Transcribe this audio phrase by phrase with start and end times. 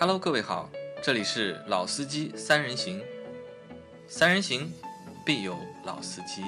[0.00, 0.66] Hello，各位好，
[1.02, 3.02] 这里是老司机三人行，
[4.08, 4.72] 三人行
[5.26, 5.54] 必有
[5.84, 6.40] 老司机。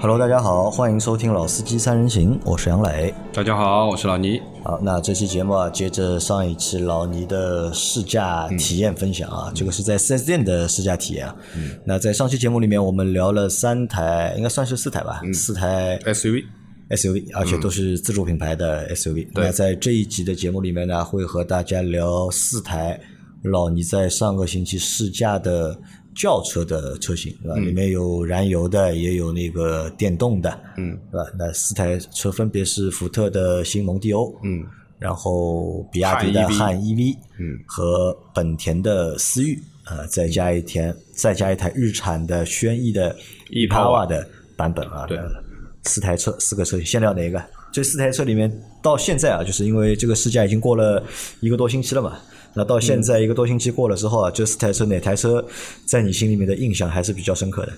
[0.00, 3.14] Hello，大家好，欢迎收听《老司机三人行》，我是杨磊。
[3.32, 4.42] 大家好，我是老倪。
[4.64, 11.36] 好，那这期节目啊，接着上一期老倪的试驾体验分享啊，这个是在 4S 店的试驾体验啊。
[11.84, 16.44] 那在上期节目里面，我们聊了三台，应该算是四台吧，四台 SUV
[16.90, 19.28] SUV，而且都是自主品牌的 SUV。
[19.34, 22.98] 那在这一集的节目里面呢，会和大家聊四台
[23.42, 25.78] 老倪在上个星期试驾的
[26.14, 27.56] 轿车的车型，对吧？
[27.60, 31.30] 里面有燃油的，也有那个电动的，嗯，对吧？
[31.38, 34.64] 那四台车分别是福特的新蒙迪欧，嗯，
[34.98, 43.14] 然后比亚迪的汉 EV 嗯，和本田的思域，呃，再加一台再加一台日产的轩逸的
[43.50, 45.16] e-Power 的版本啊，对。
[45.16, 45.47] 那
[45.84, 47.42] 四台车，四个车型，先聊哪一个？
[47.72, 48.50] 这四台车里面，
[48.82, 51.02] 到现在啊，就是因为这个试驾已经过了
[51.40, 52.18] 一个多星期了嘛，
[52.54, 55.44] 那到现在一个多星期过了之后啊，这四台车哪台车
[55.86, 57.72] 在你心里面的印象还是比较深刻的？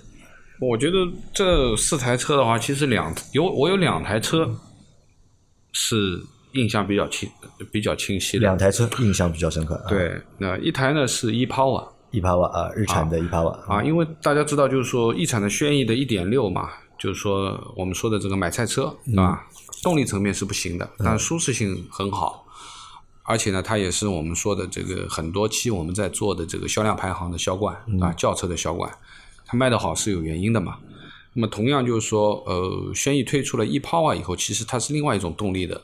[0.60, 0.98] 我觉得
[1.32, 4.48] 这四台车的话，其实两有我有两台车
[5.72, 6.20] 是
[6.52, 7.28] 印象比较清
[7.72, 8.42] 比较清晰的。
[8.42, 11.82] 两台车印象比较深刻，啊，对，那一台呢是一帕瓦
[12.52, 16.68] 啊，日产的一帕瓦啊，因为大家知道，就是说日产的轩逸的1.6嘛，
[17.00, 19.48] 就是说我们说的这个买菜车，对吧？
[19.82, 22.46] 动力层面是不行的，但是舒适性很好。
[23.22, 28.92] 而且呢，它也是我们说的这个很多期我们在做的这个销量排行的销冠啊，轿车的销冠，
[29.46, 30.76] 它卖得好是有原因的嘛。
[31.32, 35.80] 那么同样就是说，呃，轩逸推出了 e-Power 以后，其实它是另外一种动力的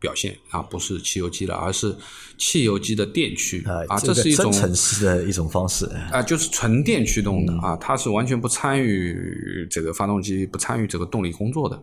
[0.00, 1.96] 表现啊，不是汽油机了，而是
[2.36, 11.82] 汽油机的电驱啊，这是一种城市的一种方式，啊，就是纯电驱动的啊，它是完全不参与这个发动机、不参与这个动力工作的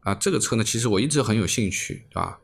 [0.00, 0.14] 啊。
[0.16, 2.38] 这个车呢，其实我一直很有兴趣，对吧？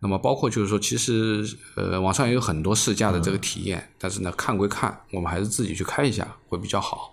[0.00, 1.42] 那么包括就是说，其实
[1.76, 7.10] 呃，网上也有很多试驾的这个体验，但是呢，看归看，我们还是自己去开一下会比较好，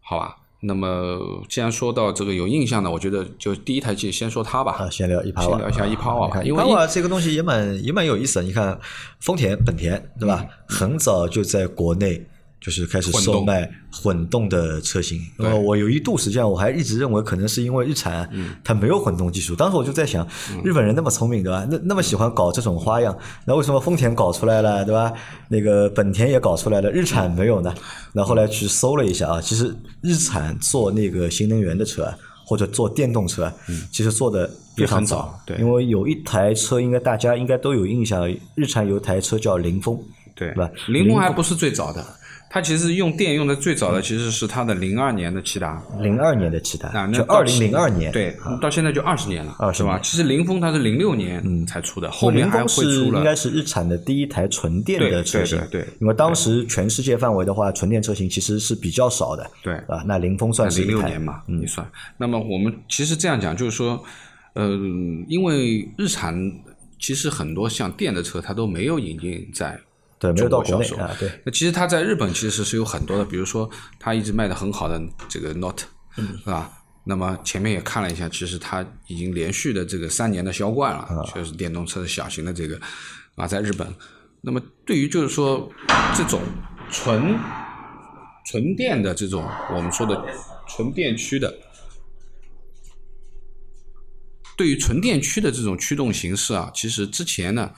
[0.00, 0.36] 好吧？
[0.60, 1.18] 那么
[1.48, 4.72] 既然说到这个有印象的，我觉得就第一台机先说它吧。
[4.72, 8.42] 啊，先聊一趴瓦，先聊一下 e-Power 吧，因为一趴瓦这个东西也蛮也蛮有意思的。
[8.42, 8.78] 你看，
[9.20, 10.46] 丰田、本田，对吧？
[10.66, 12.26] 很早就在国内
[12.66, 15.20] 就是开始售卖混动的车型。
[15.38, 18.28] 呃我有一度实际上我还一直认为，可能是因为日产
[18.64, 19.54] 它没有混动技术。
[19.54, 20.26] 当时我就在想，
[20.64, 21.64] 日本人那么聪明，对吧？
[21.70, 25.12] 那那么喜欢搞这种花样，那为什么丰田搞出来了，对吧？
[25.48, 27.72] 那个本田也搞出来了，日产没有呢？
[28.12, 32.18] 那后来去搜了一下啊，其实日产做那个新能源的车啊。
[32.48, 33.52] 或者做电动车，
[33.90, 39.98] 其实做的非常早，对，因为有一台车，应该大家应该都有印象，日产有一台车叫凌风，
[40.32, 40.70] 对吧？
[40.86, 42.06] 凌风还不是最早的，
[42.56, 50.00] 它其实用电用的最早的其实是它的零二年的骐达，零二年的骐达，啊，就二零零二年，对，到现在就二十年了，20是吧？
[50.02, 61.86] 其实凌风它是零六年才出的，后面还会出了，应该是日产的第一台纯电的车型，对对，因为当时全世界范围的话，纯电车型其实是比较少的，对，啊，那凌风算是零六年嘛，你算。
[62.16, 64.02] 那么我们其实这样讲，就是说，
[64.54, 64.66] 呃，
[65.28, 66.34] 因为日产
[66.98, 69.78] 其实很多像电的车，它都没有引进在。
[70.18, 71.14] 对，没有到国售啊。
[71.20, 73.68] 对，那其实它在日本其实是有很多的，比如说
[73.98, 75.84] 它一直卖的很好的这个 Note，
[76.16, 76.72] 嗯，是吧？
[77.04, 82.80] 那么前面也看了一下，其实它已经连续的这个三年的销冠了，就是电动车的小型的这个
[83.34, 83.86] 啊，在日本。
[84.40, 85.70] 那么对于就是说
[86.14, 86.40] 这种
[86.90, 87.38] 纯
[88.46, 90.24] 纯电的这种我们说的
[90.66, 91.54] 纯电驱的，
[94.56, 97.70] 对于纯电驱的这种驱动形式啊，其实之前呢。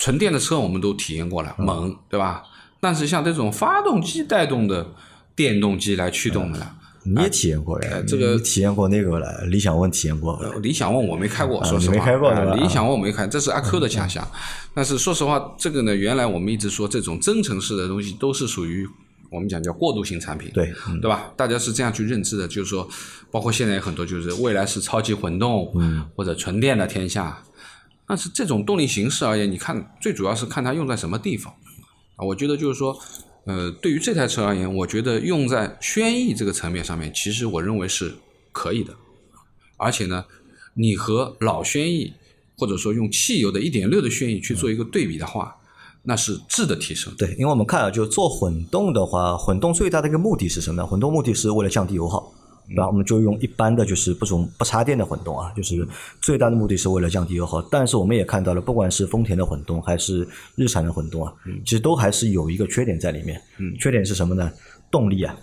[0.00, 2.42] 纯电的车我们都体验过了，猛，对吧？
[2.80, 4.84] 但是像这种发动机带动的
[5.36, 6.66] 电动机来驱动的呢，
[7.02, 8.02] 你也体验过呀？
[8.08, 10.42] 这个体验过那个了，理想 ONE 体验过。
[10.62, 12.54] 理想 ONE 我没开过，说实话，没开过对吧？
[12.54, 14.26] 理想 ONE 我没开，这是阿 Q 的强项。
[14.72, 18.88] 但是说实话，这个呢，原来我们一直说这种增程式的东西都是属于
[19.28, 21.30] 我们讲叫过渡性产品，对对吧？
[21.36, 22.88] 大家是这样去认知的，就是说，
[23.30, 27.42] 包括现在有很多就是未来是超级混动，嗯，或者纯电的天下。
[28.10, 31.54] 但是这种动力形式而言，你看最主要是看它用在什么地方
[32.16, 32.26] 啊？
[32.26, 32.98] 我觉得就是说，
[33.44, 38.12] 呃，对于这台车而言，我觉得用在轩逸这个层面上面，其实我认为是
[38.50, 38.92] 可以的。
[39.76, 40.24] 而且呢，
[40.74, 42.12] 你和老轩逸
[42.58, 45.54] 或者说用汽油的1.6的轩逸去做一个对比的话，
[46.02, 47.14] 那是质的提升。
[47.16, 50.84] 对，因为我们看啊，就做混动的话，混动最大的一个目的是什么呢？
[50.84, 52.34] 混动目的是为了降低油耗。
[52.74, 55.86] 然后我们就用一般的就是不种不插电的混动啊，就是
[56.20, 57.60] 最大的目的是为了降低油耗。
[57.62, 61.32] 但是我们也看到了，不管是丰田的混动还是日产的混动啊，
[61.64, 63.40] 其实都还是有一个缺点在里面。
[63.78, 64.52] 缺点是什么呢？
[64.90, 65.36] 动力啊，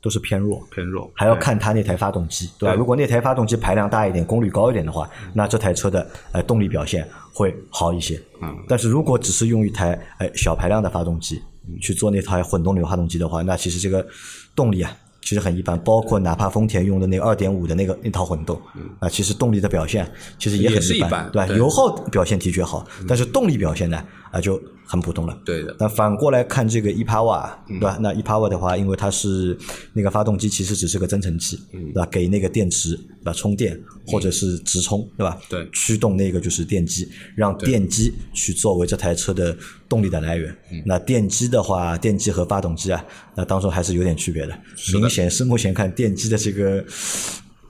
[0.00, 2.74] 都是偏弱，偏弱，还要看它那台发动机，对吧？
[2.74, 8.20] 如果那台发动机排量大一点，功率高一点的话，那这台车的呃动力表现会好一些。
[8.40, 11.42] 嗯，但是如果只是用一台呃小排量的发动机
[11.80, 14.06] 去做那台混动流发动机的话，那其实这个
[14.54, 14.96] 动力啊。
[15.20, 18.60] 其实很一般，包括哪怕丰田用的那二点五的那个那套混动，
[18.98, 21.54] 啊，其实动力的表现其实也很一般，对吧？
[21.54, 25.38] 油耗表现的确好，但是动力表现呢，啊，就很普通了。
[25.44, 25.74] 对的。
[25.78, 27.98] 那反过来看这个 e power，对吧？
[28.00, 29.56] 那 e power 的话，因为它是
[29.92, 32.06] 那个发动机，其实只是个增程器，对吧？
[32.10, 35.38] 给那个电池对吧充电或者是直充，对吧？
[35.48, 35.68] 对。
[35.72, 39.56] 驱动那个就是电机，让电机去作为这台车的
[39.88, 40.56] 动力的来源。
[40.84, 43.04] 那电机的话，电机和发动机啊，
[43.34, 44.58] 那当中还是有点区别的。
[44.92, 46.84] 明显是目前看电机的这个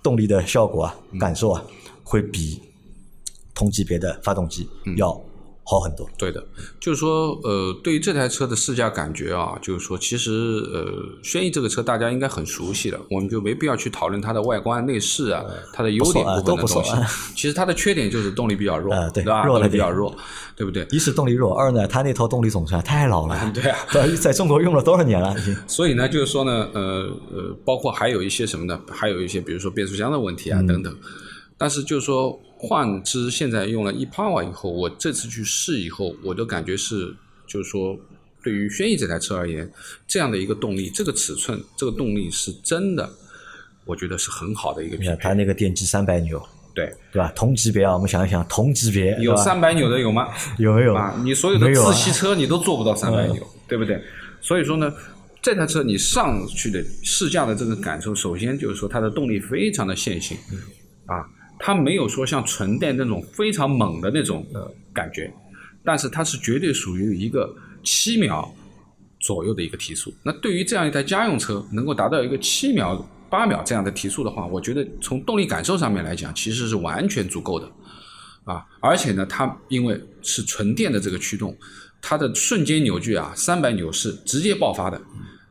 [0.03, 1.65] 动力的效果啊，感受啊，
[2.03, 2.61] 会比
[3.55, 5.21] 同级别的发动机要。
[5.71, 6.43] 好很多，对的，
[6.81, 10.33] 就是说，呃，对于这台车的试驾感觉啊，就是说，其实，
[10.73, 15.45] 呃，轩逸这个车大家应该很熟悉了，我们就没必要去讨论它的外观内饰啊，
[15.75, 16.91] 它的优点部分的东西。
[17.37, 19.45] 其实它的缺点就是动力比较弱，对吧？
[19.45, 20.17] 弱力比较弱，
[20.57, 20.87] 对不对？
[20.91, 23.79] 一是动力弱，二呢，它那套动力总成太老了， 对啊，
[24.19, 25.37] 在中国用了多少年了？
[25.39, 25.55] 已经。
[25.69, 26.81] 所以呢，就是说呢，呃
[27.31, 28.81] 呃，包括还有一些什么呢？
[28.89, 30.97] 还有一些，比如说变速箱的问题啊，等等。
[31.59, 32.41] 但是就是说。
[32.61, 37.15] 换之现在用了 ePower 以后，我这次去试以后，我的感觉是，
[37.47, 37.97] 就是说，
[38.43, 39.71] 对于轩逸这台车而言，
[40.09, 43.09] 这样的一个动力，这个尺寸，这个动力是真的，
[43.85, 44.97] 我觉得是很好的一个。
[44.97, 46.45] 你看它那个电机三百牛，
[46.75, 47.33] 对对吧？
[47.37, 50.27] 同级别啊，我们想一想，同级别有三百牛的有吗？
[50.59, 51.15] 有没有啊？
[51.23, 54.03] 你所有的自吸车你都做不到三百牛，对不对？
[54.41, 54.93] 所以说呢，
[55.41, 60.37] 这台车你上去的试驾的这个感受，首先就是说它的动力非常的线性，
[61.07, 61.25] 啊。
[61.59, 64.47] 它没有说像纯电那种非常猛的那种
[64.93, 65.33] 感觉，
[65.85, 68.55] 但是它是绝对属于一个七秒
[69.21, 70.15] 左右的一个提速。
[70.23, 72.97] 那对于这样一台家用车，能够达到一个七秒、
[73.29, 77.71] 八秒这样的提速的话，我觉得从动力感受上面来讲，其实是完全足够的
[78.45, 78.65] 啊。
[78.81, 81.57] 而且呢，它因为是纯电的这个驱动，
[82.01, 85.01] 它的瞬间扭矩啊，三百扭是直接爆发的，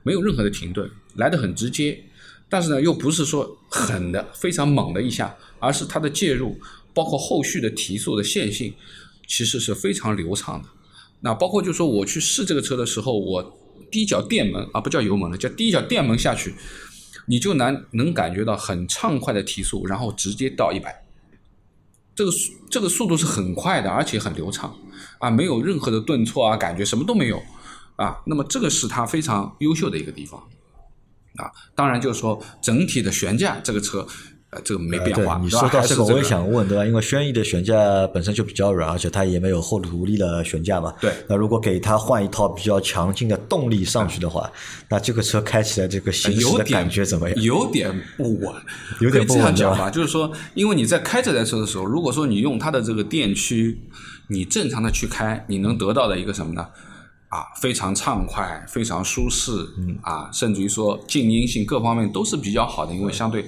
[0.04, 2.02] 没有任何的停顿，来得很直接。
[2.50, 5.36] 但是呢，又不是说狠的非常猛的一下。
[5.60, 6.56] 而是它的介入，
[6.94, 8.72] 包括后续的提速的线性，
[9.26, 10.70] 其实是非常流畅的。
[11.22, 13.58] 那包括就说我去试这个车的时候，我
[13.90, 16.54] 低脚电门啊，不叫油门了，叫低脚电门下去，
[17.26, 21.04] 你就能能感觉到很畅快的提速，然后直接到一百。
[22.14, 24.76] 这个速这个速度是很快的，而且很流畅
[25.18, 27.42] 啊，没有任何的顿挫啊，感觉什么都没有
[27.96, 28.16] 啊。
[28.28, 30.40] 那么这个是它非常优秀的一个地方
[31.38, 31.50] 啊。
[31.74, 34.06] 当然就是说整体的悬架这个车。
[34.50, 35.38] 呃，这个没变化。
[35.44, 36.86] 你说到这个，我也想问，对吧？
[36.86, 40.94] 因为轩逸的悬架本身就比较软，而且它也没有后独立的悬架嘛。
[41.02, 41.12] 对。
[41.28, 44.50] 那如果给它换一套比较强劲的动力上去的话，
[44.88, 47.42] 那这个车开起来这个行驶的感觉怎么样？
[47.44, 48.56] 有点不稳，
[49.02, 49.42] 有点不稳。
[49.42, 53.78] 这样讲吧，就是说，因为你在开这台车的时候，如果说你用它的这个电驱，
[54.30, 56.66] 你正常的去开，你能得到的一个什么呢？
[57.30, 63.46] 啊，非常畅快，非常舒适，嗯啊，甚至于说静音性各方面都是比较好的，因为相对。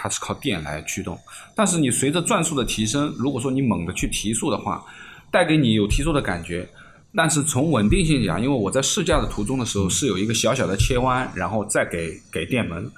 [0.00, 1.18] 它是靠电来驱动，
[1.56, 4.80] 但是你随着转速的提升，如果说你猛的去提速的话，
[5.28, 6.68] 带给你有提速的感觉，
[7.16, 12.88] 但是从稳定性讲，因为我在试驾的途中的时候是有一个小小的切弯，然后再给给电门，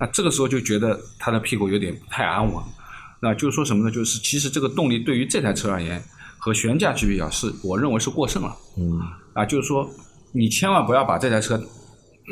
[0.00, 2.60] 那这个时候就觉得它的屁股有点不太安稳，
[3.20, 3.90] 那就是说什么呢？
[3.92, 6.02] 就是其实这个动力对于这台车而言
[6.40, 8.56] 和悬架去比较，是我认为是过剩了。
[8.76, 8.98] 嗯，
[9.34, 9.88] 啊，就是说
[10.32, 11.62] 你千万不要把这台车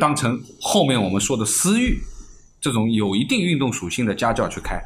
[0.00, 2.00] 当成后面我们说的思域。
[2.60, 4.82] 这种有一定运动属性的家轿去开，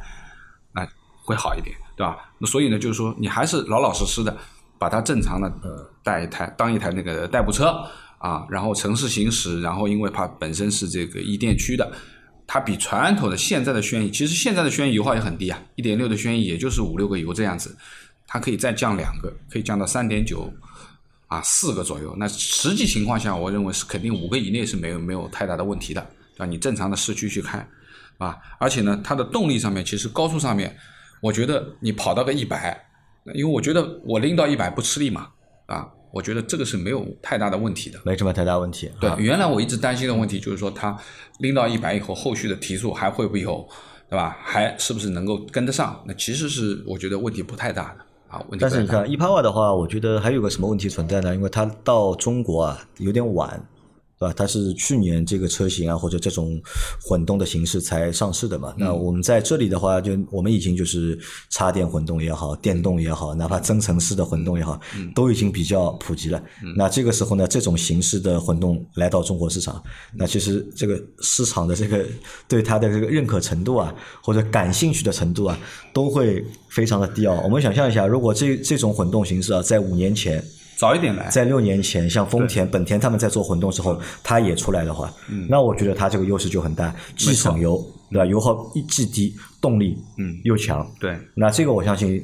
[0.75, 0.87] 那
[1.25, 2.19] 会好一点，对吧？
[2.39, 4.37] 那所以呢，就是说你还是老老实实的
[4.79, 7.83] 把它正常的呃带一台当一台那个代步车
[8.19, 11.91] 啊，然后城市行驶，然后因为它本身是这个逸电驱的，
[12.47, 17.75] 它比传统的现在的轩逸，其实现在的轩逸油耗也很低啊，一点六的轩逸也就是五六个油这样子，
[18.33, 20.51] 它可以再降两个，可以降到三点九
[21.27, 22.17] 啊四个左右。
[22.17, 26.01] 那实际情况下，我认为是肯定五个以内是没有没有太大的问题的。
[26.39, 27.59] 啊，你正常的市区去开，
[28.17, 30.75] 啊，而且呢，它的动力上面，其实高速上面，
[31.21, 32.83] 我觉得你跑到个一百，
[33.35, 35.29] 因为我觉得我拎到一百不吃力嘛，
[35.67, 38.91] 啊，我觉得这个是没有太大的问题的，没什么太大问题。
[38.99, 40.99] 对，原来我一直担心的问题就是说，它
[41.41, 43.69] 拎到一百以后，后续的提速还会不会有，
[44.09, 44.35] 对吧？
[44.43, 46.03] 还是不是能够跟得上？
[46.07, 48.43] 那其实是我觉得问题不太大的啊。
[48.49, 51.35] 问题但是你看 e-power 的话，我觉得还有个什么问题存在呢？
[51.35, 53.63] 因为它到中国啊有点晚。
[54.23, 54.35] 对吧？
[54.37, 56.63] 它是去年这个车型啊，或者这种
[57.03, 58.73] 混动的形式才上市的嘛。
[58.79, 61.19] 那我们在这里的话，就我们已经就是
[61.51, 64.81] 插电混动也好，电动也好，哪怕增程式的混动也好，
[65.13, 66.41] 都已经比较普及了。
[66.77, 69.83] 那这个时候呢，这种形式的混动来到中国市场，
[70.15, 72.07] 那其实这个市场的这个
[72.47, 75.59] 对它的这个认可程度啊，或者感兴趣的程度啊，
[75.93, 77.41] 都会非常的低啊。
[77.43, 80.41] 我们想象一下，如果这这种混动形式啊，在五年前。
[80.77, 85.13] 早一点来，在六年前，像丰田、本田他们在做混动时候，它也出来的话，
[85.49, 88.27] 那我觉得它这个优势就很大，既省油，对吧？
[88.27, 90.39] 油耗一既低，动力嗯。
[90.45, 91.17] 又强，对。
[91.35, 92.23] 那这个我相信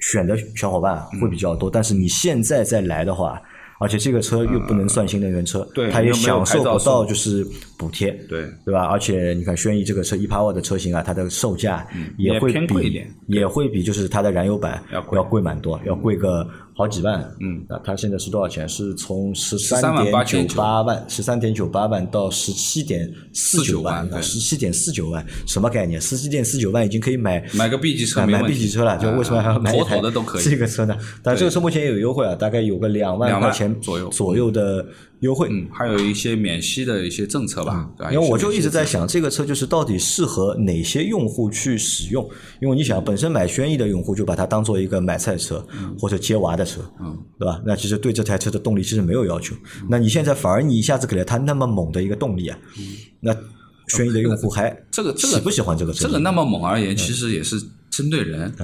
[0.00, 3.40] 选的小伙伴会比较多，但是你现在再来的话。
[3.80, 7.46] 而且这个车又不能算新能源车，它也享受不到就是
[7.78, 8.44] 补贴，对。
[8.64, 8.86] 对吧？
[8.86, 14.82] 而且你看轩逸这个车 ePower 的车型啊，它的售价也会比也会比就是它的燃油版
[15.12, 16.44] 要贵蛮多，要贵个
[16.78, 17.20] 好几万。
[17.40, 18.68] 嗯，那，它现在是多少钱？
[18.68, 26.00] 是从十三点九八万，十三点九八万到十七点四九万，十七点四九万，什么概念？
[26.00, 30.00] 十七点四九万已经可以买买个 B 级车，买 B 级车了，就为什么还要买一台
[30.40, 30.96] 这个车呢？
[31.20, 33.74] 但这个车目前也有优惠啊，大概有个两万块钱。
[33.80, 34.86] 左右左右的
[35.20, 37.90] 优惠，嗯，还有一些免息的一些政策吧。
[38.12, 42.28] 因为我就一直在想，这个车就是到底适合哪些用户去使用？
[42.60, 45.66] 因为你想，本身买轩逸的用户就把它当做一个买菜车
[45.98, 47.60] 或者接娃的车，嗯，对吧？
[47.66, 49.56] 那其实对这台车的动力其实没有要求。
[49.88, 52.58] 那你现在反而你一下子给了它那么猛的一个动力啊，
[53.20, 53.34] 那
[53.88, 56.06] 轩逸的用户还这个喜不喜欢这个车？
[56.06, 57.56] 这个那么猛而言，其实也是。
[57.98, 58.54] 针对人，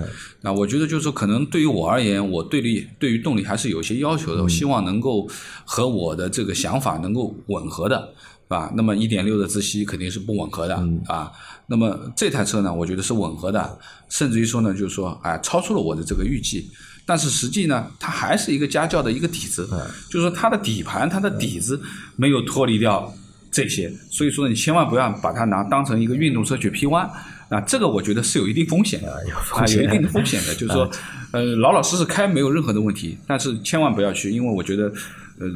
[0.43, 4.45] 那我觉得就是说，可能对于我而言，我对力对于动力还是有一些要求的。
[4.45, 5.29] 我希望能够
[5.65, 7.97] 和我的这个想法能够吻合的，
[8.29, 8.73] 是吧？
[8.77, 10.77] 那么一点六的自吸肯定是不吻合的
[11.09, 11.33] 啊。
[11.67, 13.77] 那么这台车呢，我觉得是吻合的，
[14.09, 16.71] 甚至于说呢，就是说，哎，超出了我的这个预计。
[17.05, 19.69] 但是实际呢，它还是一个家轿的一个底子，
[20.09, 21.81] 就是说它的底盘、它的底子
[22.15, 23.13] 没有脱离掉
[23.51, 23.93] 这些。
[24.13, 27.11] 所以说，你千万不要把它拿当成一个运动车去 P 弯。
[27.55, 30.91] 啊，这个我觉得是有一定风险的，啊，有一定的风险的， 就是说，
[31.31, 34.93] 呃，老老实实开没有任何的问题，但是千万不要去，因为我觉得，
[35.39, 35.53] 嗯，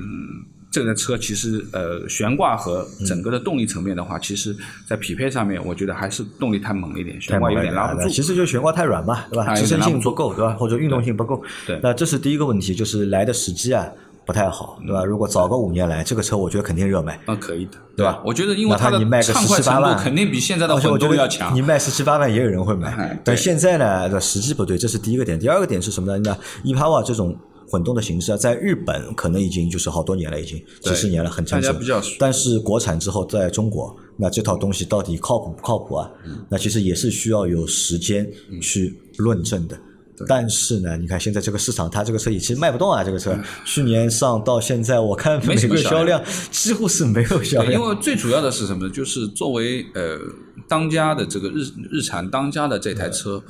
[0.70, 4.54] 这台车其实呃悬挂和整个的动力层面的话，其实
[4.86, 9.54] 在匹配上面，我觉得还是动力太猛了一点，悬挂有点拉不住，其实就悬挂太软嘛，对吧？
[9.54, 10.52] 支撑性不够，对吧？
[10.54, 11.80] 或者运动性不够，对。
[11.82, 13.86] 那这是第一个问题，就是来的时机啊。
[14.28, 15.02] 不太好，对吧？
[15.02, 17.18] 如果早个五年来，这个车我觉得肯定热卖。
[17.26, 18.22] 那可以的，对吧？
[18.26, 21.54] 我觉得因为它的畅快程度肯定比现在的混动要强。
[21.54, 25.40] 你卖十七八万也有人会买，但现在呢，时机不对，这是第一个点。
[25.40, 26.18] 第二个点是什么呢？
[26.62, 27.34] 那 ePower 这种
[27.70, 31.74] 混动的形式啊，在日本可能已经就是好多年了，已经几十年了，很成熟。
[32.18, 36.10] 但是国产之后，在中国，那这套东西到底靠谱不靠谱啊？
[36.50, 38.30] 那其实也是需要有时间
[38.60, 39.74] 去论证的。
[40.26, 43.04] 但是呢，你看现在这个市场，它这个车也其实卖不动啊。
[43.04, 47.72] 这个车去年上到现在，我看每个销量几乎是没有销量。
[47.72, 48.88] 因为最主要的是什么？
[48.90, 50.18] 就是作为呃
[50.66, 53.42] 当家的这个日日产当家的这台车，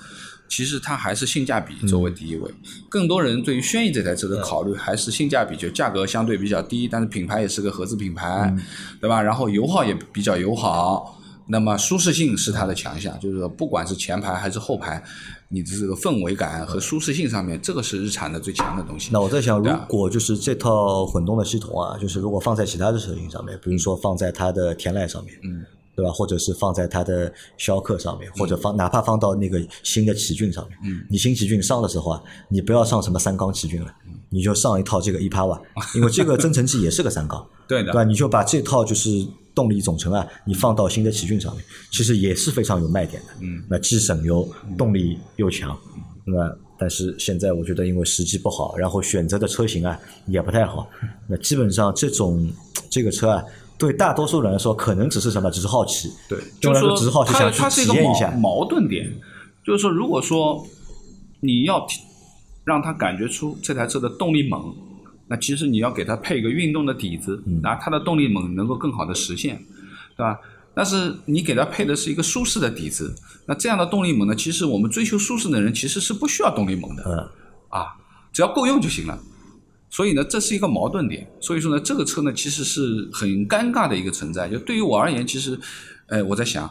[0.48, 2.50] 其实它还是性价比作为第一位。
[2.88, 8.54] 更多人对于轩逸这台车的考虑还是性价比，就价格相对比较低，但是品牌也是个合资品牌，
[9.00, 9.22] 对吧？
[9.22, 11.17] 然后油耗也比较友好。
[11.50, 15.02] 那么舒适性是它的强项，就是说不管是前排还是后排，
[15.48, 19.08] 你的这个氛围感和舒适性上面，这个是日产的最强的东西。
[19.10, 25.64] 那我在想，如果就是这套混动的系统啊，就是如果放在其他的车型上面，比如说放在它的天籁上面，嗯，
[25.96, 26.12] 对吧？
[26.12, 33.90] 或者是放在它的逍客上面，或者放哪怕放到那个新的奇骏上面，嗯，你新奇骏上的时候啊，你不要上什么三缸奇骏了，
[34.28, 35.60] 你就上一套这个 e p a v a
[35.94, 38.04] 因为这个增程器也是个三缸， 对的，对吧？
[38.04, 39.26] 你就把这套就是。
[39.58, 43.28] 动力总成啊，你放到新的奇骏上面，其实也是非常有卖点的。
[43.40, 45.76] 嗯，那既省油，动力又强。
[46.24, 49.98] 那但是现在我觉得，因为时机不好，然后选择的车型啊
[50.28, 50.88] 也不太好。
[51.26, 52.48] 那基本上这种
[52.88, 53.42] 这个车啊，
[53.76, 55.50] 对大多数人来说，可能只是什么？
[55.50, 56.08] 只是好奇。
[56.28, 59.12] 对，就是说它它是一个矛盾点，
[59.66, 60.64] 就是说，如果说
[61.40, 61.84] 你要
[62.62, 64.72] 让他感觉出这台车的动力猛。
[65.28, 69.62] 那其实你要给它配一个运动的底子，那它的动力猛能够更好的实现，
[70.16, 70.38] 对吧？
[70.74, 73.14] 但是你给它配的是一个舒适的底子，
[73.46, 74.34] 那这样的动力猛呢？
[74.34, 77.30] 其实我们追求舒适的人其实是不需要动力猛的，
[77.68, 77.86] 啊，
[78.32, 79.18] 只要够用就行了。
[79.90, 81.26] 所以呢，这是一个矛盾点。
[81.40, 84.48] 所以说呢，这个车呢，其实是很尴尬的一个存在。
[84.48, 85.58] 就对于我而言，其实，
[86.08, 86.68] 哎，我在想。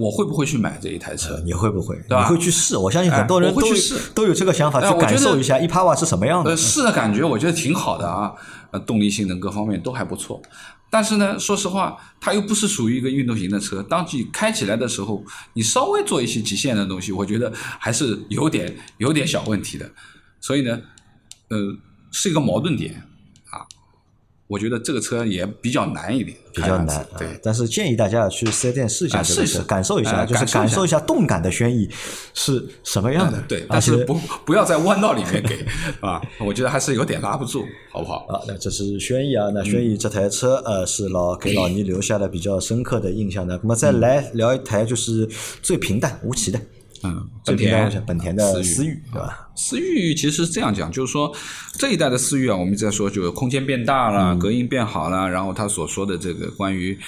[0.00, 1.38] 我会不会去买这一台车？
[1.44, 1.94] 你会不会？
[2.08, 2.24] 对吧？
[2.24, 2.76] 你会去试？
[2.76, 6.56] 我相信很多人都试，都有这个想法去感受一下一帕瓦是什么样的。
[6.56, 8.32] 试的感觉我觉得挺好的啊，
[8.70, 10.40] 呃，动力性能各方面都还不错。
[10.92, 13.82] 但是呢，说实话，它又不是属于一个运动型的车。
[13.82, 19.88] 当你开起来的时候，你稍微做一些极限的东西，我觉得还是有点有点小问题的。
[20.40, 20.80] 所以呢，
[21.48, 21.58] 呃，
[22.10, 23.09] 是一个矛盾点啊。
[24.50, 27.06] 我觉得这个车也比较难一点，比较难。
[27.16, 31.88] 对，但是建议大家去四 S 店试一下试一试，感受一下，就是感受一下动感的轩逸
[32.34, 33.40] 是什么样的。
[33.46, 34.14] 对，但是不
[34.44, 35.64] 不要在弯道里面给
[36.02, 38.26] 啊，我觉得还是有点拉不住，好不好？
[38.28, 43.56] 啊，那这是轩逸啊，那轩逸这台车呃是老给老倪留下了比较深刻的印象的。
[43.62, 45.28] 那么再来聊一台就是
[45.62, 46.60] 最平淡无奇的。
[47.02, 49.48] 嗯，本田本田的思域，对吧？
[49.56, 51.34] 思域其实这样讲，就是说
[51.78, 56.98] 这一代的思域啊，我们在说就是空间变大了，隔音变好了，然后他所说的这个关于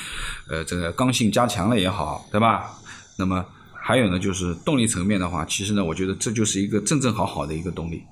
[0.48, 2.70] 呃这个刚性加强了也好，对吧？
[3.18, 3.44] 那么
[3.74, 8.02] 还有呢，就是动力层面的话，其实呢，我觉得这就是一个正正好好的一个动力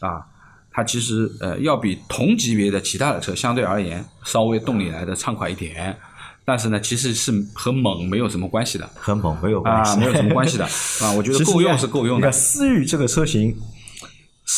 [0.00, 0.26] 啊，
[0.72, 5.96] 它其实呃要比同级别的其他的车相对而言，稍微动力来的畅快一点。
[6.50, 10.64] 但是呢，其实是和猛没有什么关系的，和猛没有关系，没有什么关系的
[11.00, 11.12] 啊。
[11.16, 12.32] 我觉得够用是够用的。
[12.32, 13.56] 思域这个车型。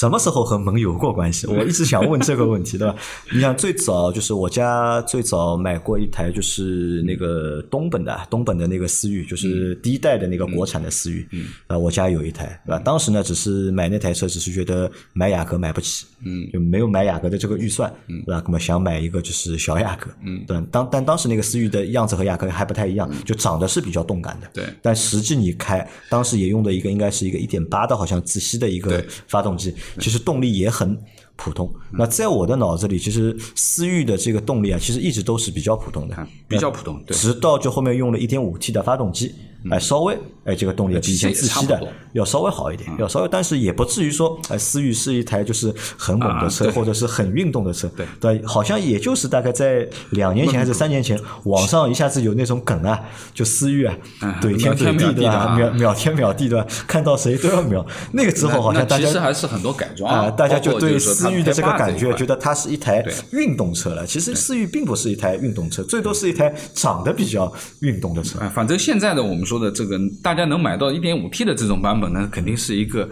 [0.00, 1.46] 什么时候和蒙有过关系？
[1.46, 2.96] 我一直想问这个问题，对吧？
[3.30, 11.28] 你想最早就是我家最早买过一台，就是那个东本的东本的那个思域，就是第一代的那个国产的思域。
[11.66, 12.78] 啊，我家有一台，对吧？
[12.78, 18.42] 当时呢，只是买那台车，只是觉得买雅阁买不起，嗯，就没有买雅阁的这个预算，嗯，对吧？
[18.46, 20.58] 那么想买一个就是小雅阁，嗯，对。
[20.70, 24.64] 当但当时那个思域的样子和雅阁还不太一样，就长得是比较动感的，对。
[24.80, 29.74] 但实际你开，当时也用的一个应该是一个一点八的，好像自吸的一个发动机。
[29.98, 30.96] 其实动力也很
[31.36, 31.72] 普通。
[31.90, 37.02] 那在我的脑子里，其实思域的这个动力啊，其实一直都是比较普通的，比较普通。
[37.08, 39.34] 直到就后面用了一点五 T 的发动机。
[39.70, 41.80] 哎，稍微哎，这个动力比以前自吸的
[42.12, 47.88] 要稍微好一点，要稍微，但是也不至于说哎，思域是一台就是很猛的车，或者是很运动的车。
[47.96, 53.00] 对对，好像也就是大概在两年前还是三年前，网上一下子有那种梗啊，
[53.32, 53.96] 就思域啊，
[54.40, 55.56] 怼天怼地对吧？
[55.56, 56.66] 秒秒天秒地对吧？
[56.86, 57.86] 看到谁都要秒。
[58.12, 64.06] 那个之后好像大家其实还是很多改装啊，大家就对思域的这个感觉，觉得它是一台运动车了。
[64.06, 68.40] 其实思域并不是一台运动车，最多是一台长得比较运动的车。
[68.52, 70.34] 反正现在的我们说的这个大。
[70.34, 73.08] 家能买到一点五 T 的这种版本呢，肯定是一个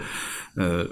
[0.57, 0.87] 呃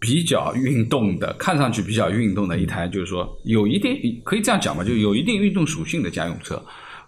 [0.00, 3.94] 比较运动的，看上去比较运动的一台，就是说有一定
[4.24, 6.60] 可以这样讲吧，就有一定运动属性的家用车。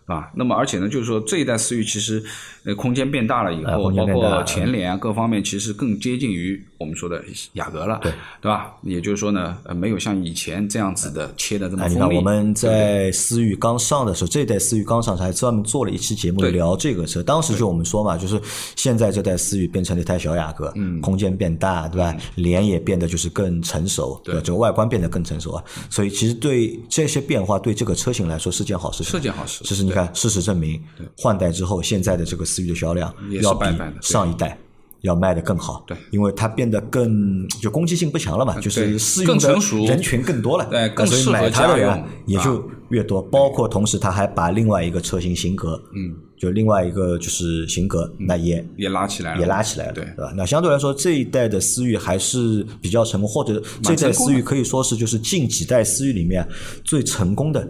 [0.05, 2.23] 啊，那么而且呢，就是说这一代思域其实，
[2.65, 7.23] 呃，空间变大了以后，包括前脸啊各方面，其实更接近于我们说的
[7.55, 8.75] 雅阁了，对对吧？
[8.83, 11.95] 也就是说呢，呃，没有像以前这样子的切的这么锋利。
[11.95, 17.21] 你看我们在思域刚上的时候，这代思域刚上，还专门做了一期节目聊这个车。
[17.23, 18.41] 当时就我们说嘛，就是
[18.77, 22.17] 现在这代思域变成了一台小雅阁，嗯，空间变大，对吧？
[22.37, 25.65] 脸也变得就是更成熟，对，这个外观变得更成熟啊。
[25.91, 29.65] 所以其实对这些变化，对这个车型来说是件好事，是件好事。
[29.65, 29.97] 其实你。
[29.97, 30.79] 看，事实证明，
[31.17, 33.11] 换代之后，现在的这个思域的销量
[33.41, 33.67] 要比
[34.03, 34.59] 上一代
[35.07, 35.83] 要卖的更好。
[35.87, 43.23] 对，因为它变得更就攻击性不强了嘛，就是适用的人群更多了，对，更适合它的人也就越多。
[43.23, 50.33] 包括同时，它还把另外一个车型型格，嗯，就另外一个就是型格，那也也拉起来了，也拉起来了，对，对吧？
[50.37, 56.47] 那相对来说，这一代的思域还是比较成功，或者这代思域可以说是就是近几代思域里面
[56.85, 57.67] 最成功的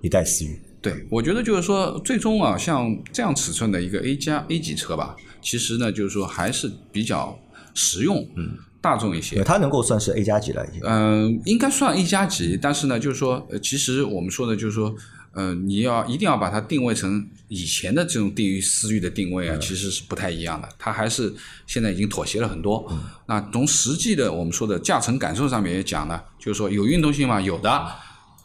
[0.00, 0.60] 一代思域。
[0.82, 5.16] 对，我觉得就是说，最终啊，像这样尺寸的一个 A 加 A 级车吧，
[5.46, 7.38] 其实呢，就是说还是比较
[7.72, 9.44] 实用，嗯，大众一些。
[9.44, 10.80] 它能够算是 A 加级了，已经。
[10.82, 14.92] 嗯，应该算 A 加级，但是呢，就是说，其实我们说的，就是说，
[15.34, 20.68] 嗯，你要一定要把它定位成以前的这种定于思域的定位啊，其实是不太一样的。
[20.76, 21.32] 它还是
[21.64, 22.84] 现在已经妥协了很多。
[23.26, 27.40] 那从实际的我们说的驾乘感受上面也讲了，就是说有运动性嘛？
[27.40, 27.86] 有的，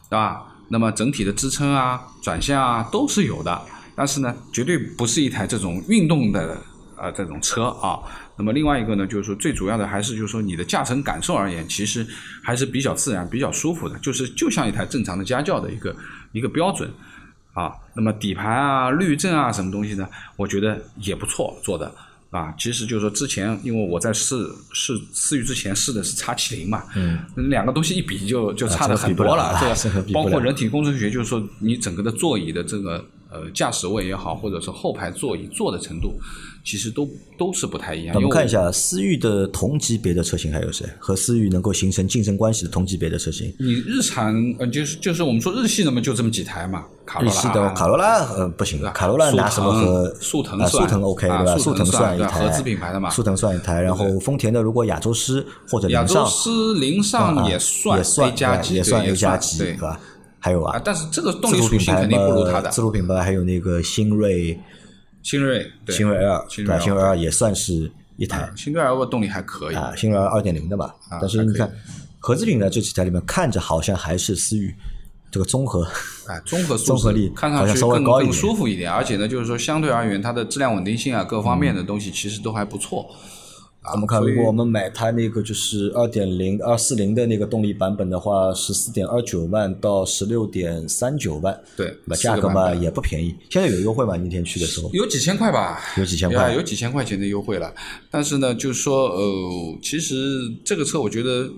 [0.08, 0.44] 对吧？
[0.70, 3.62] 那么整体的支撑啊、转向啊都是有的，
[3.96, 6.58] 但是呢，绝对不是一台这种运动的
[7.02, 8.00] 呃这种车啊。
[8.38, 12.06] 那么另外一个呢，就是说最主要的还是就是说你的驾乘感受而言，其实
[12.44, 15.96] 还是比较自然、比较舒服的，就是就像一台正常的家轿的一个
[16.32, 16.90] 一个标准
[17.54, 17.74] 啊。
[17.96, 21.94] 那么底盘啊、滤震啊什么东西呢，我觉得也不错做的。
[22.32, 36.14] 啊，其实就是说，之前因为我在试试思域之前试的是叉七零嘛，嗯，两个东西一比就就差的很多了，这个包括人体工程学，就是说你整个的座椅的这个呃驾驶位也好，或者是后排座椅坐的程度。
[36.64, 38.16] 其实都都是不太一样。
[38.16, 40.86] 我们看一下思域的同级别的车型还有谁？
[41.00, 43.52] 和思域能够形成竞争关系的同级别的车型？
[43.58, 46.86] 你日产呃，就是就是我们说日系的嘛，就这么几台嘛。
[47.20, 51.58] 日系的卡罗拉呃不行，卡罗拉拿什么和速腾速腾 OK 对吧？
[51.58, 53.10] 速腾算一台合资品牌的嘛。
[53.10, 60.00] 速腾算一台，然后丰田的如果亚洲狮或者亚洲狮凌尚也算也算 A 加级，也算 A 加级对吧？
[60.42, 62.70] 还有啊，但是这个动力属性肯定不如它的。
[62.70, 64.60] 自主品牌还有那个新锐。
[65.24, 68.52] 新锐，新锐 L，对，新锐 L 也算是一台。
[68.56, 70.96] 新锐 L 的动力还可以啊，新锐 L 二点零的吧。
[71.22, 71.72] 但是你看，
[72.18, 74.74] 合资品的这几台里面，看着好像还是思域
[75.30, 75.88] 这个综合，
[76.28, 83.08] 哎，综合 综合力看上去更更舒服一点，而且呢，就是说相对而言，它的质量稳定性啊，各方面的东西其实都还不错。
[83.94, 93.36] 我们看，如果我们买它那个就是二点零二四零的那个动力版本的话，十四点二九万到十六点三九万，对，那价格嘛也不便宜。
[93.50, 94.16] 现在有优惠吗？
[94.16, 97.74] 那天去的时候有几千块吧，有几千块，有几千块钱的优惠了。
[98.12, 101.50] 但是呢，就是说，呃，其实这个车我觉得，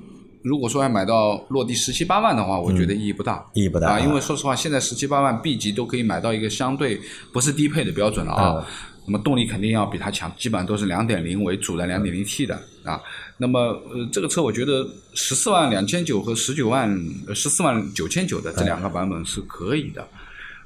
[0.44, 4.00] 如果说要买到落地十七八万的话，我觉得意义不大，意义不大啊。
[4.00, 7.02] 因为说实话，现在十七八万 B 级都可以买到一个相对
[7.34, 8.66] 不是低配的标准了啊。
[9.06, 13.02] 那么动力肯定要比它强，基本上都是两点零为主的两点零 T 的啊。
[13.38, 16.90] 那么呃，这个车我觉得十四万两千九和十九万
[17.36, 20.08] 十四万九千九的这两个版本是可以的，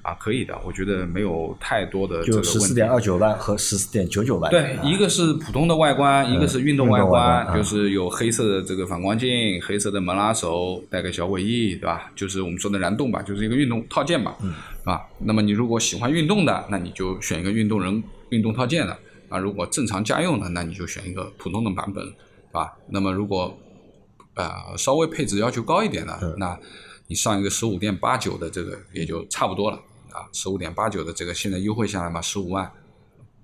[0.08, 0.58] 啊，可以的。
[0.63, 4.50] 我觉得没有太多的就十四点二九万和十四点九九万。
[4.50, 12.10] 对，一个是普通的外观，一个是运动外观，就是有黑色的这个反光镜、黑色的门拉手，带个小尾翼，对吧？
[12.15, 14.38] 就是我们说的燃动吧，就是一个运动套件吧，
[14.86, 15.02] 啊。
[15.20, 18.02] 那么你如果喜欢运动的，那你就选一个运动人。
[18.30, 18.91] 运动套件的
[19.30, 22.06] 啊，如果正常家用的，那你就选一个普通的版本，
[22.52, 23.58] 啊，那么如果
[24.34, 24.46] 呃
[24.78, 26.60] 稍微配置要求高一点的，那
[27.08, 29.80] 你上一个十五点八九的这个也就差不多了
[30.17, 32.71] 啊，十五点八九的这个现在优惠下来嘛，十五万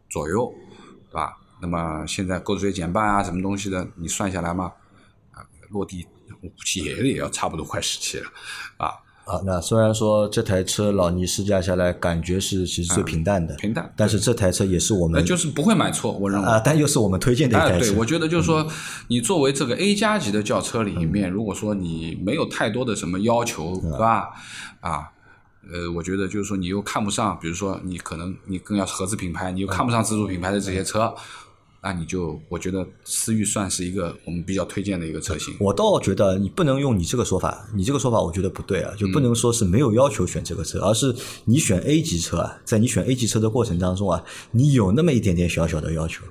[0.10, 0.52] 左右，
[1.12, 1.38] 对吧？
[1.62, 4.66] 那么现在购置税减半啊，什么东西的，你算下来嘛，
[5.32, 6.04] 啊，落地
[6.42, 8.26] 估计也也要差不多快十七了，
[8.78, 8.88] 啊。
[9.26, 17.92] 啊，那虽然说这台车老倪试驾下来感觉是其实最平淡的，平淡，但是这台车也是我们就是不会买错，我认为啊，但又是我们推荐的一台车。
[17.92, 18.68] 对，我觉得就是说，
[19.08, 24.32] 你作为这个 A 加级的轿车里面，如果说你没有太多的什么要求，对吧？
[24.82, 25.13] 啊，
[25.72, 31.14] 呃，我觉得就是说你又看不上，比如说你可能你更要合资品牌，你又看不上自主品牌的这些车。
[31.86, 35.54] 那你就，我觉得思域算是一个我们比较推荐的一个车型。
[35.60, 46.24] 我倒觉得你不能用你这个说法，你这个说法我觉得不对啊，就不能说是没有要求选这个车，而是你选 A 级车啊，在你选 A 级车的过程当中啊，你有那么一点点小小的要求。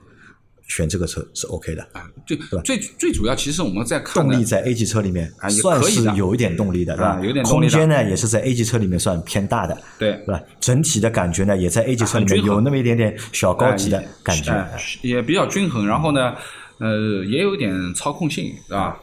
[0.75, 7.21] 选这个车是 OK 的啊，最最最主要，其实我们在看动力在 A 级车里面算是有一点动力的，对吧？
[7.23, 10.41] 有点空间呢，也是在 A 级车里面算偏大的，对，是吧？
[10.61, 14.67] 整体的感觉呢，也在 A 级车里面有那么一点点小高级的感觉，
[15.03, 15.87] 也比较均衡。
[15.87, 16.35] 然后呢，
[16.79, 18.99] 呃，也有点操控性，是吧？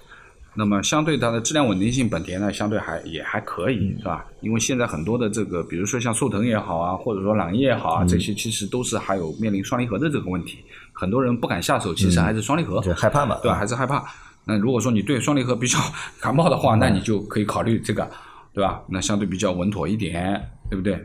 [0.55, 4.25] 那么相对它的质量稳定性，本田呢相对还也还可以，是吧？
[4.41, 10.57] 因为现在很多的这个，比如说像速腾也好啊，或者说朗逸也好啊，这些其实都是还有面临双离合的这个问题，
[10.99, 13.57] 很多人不敢下手，其实还是双离合，害怕嘛，对吧？
[13.57, 14.03] 还是害怕。
[14.43, 15.79] 那如果说你对双离合比较
[16.19, 18.05] 感冒的话，那你就可以考虑这个，
[18.53, 18.81] 对吧？
[18.89, 20.99] 那相对比较稳妥一点，对不对？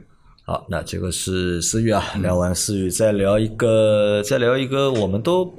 [0.44, 5.54] 好，那这个是思域啊，聊完思域，再聊一个，再聊一个，我们都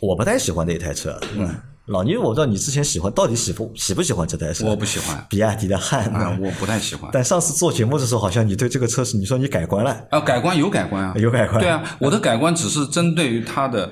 [0.00, 1.48] 我不太喜欢的一台车，嗯。
[1.90, 4.64] 老倪，我不知道你之前喜欢到底喜不喜不喜欢这台车？
[4.64, 7.10] 我不喜欢比亚迪的汉啊，我不太喜欢。
[7.12, 10.20] 但上次做节目的时候，好像你对这个车是你说你改观了啊？
[10.20, 11.60] 改观有改观啊，有改观。
[11.60, 13.90] 对啊，我的改观只是针对于它的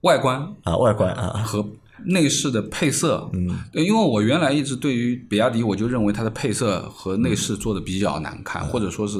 [0.00, 1.62] 外观啊，外观啊和
[2.06, 3.28] 内饰的配色。
[3.34, 9.18] 嗯，因为我原来一直对于比亚迪，我就认为它的配色和内饰做的比较难看，或者说是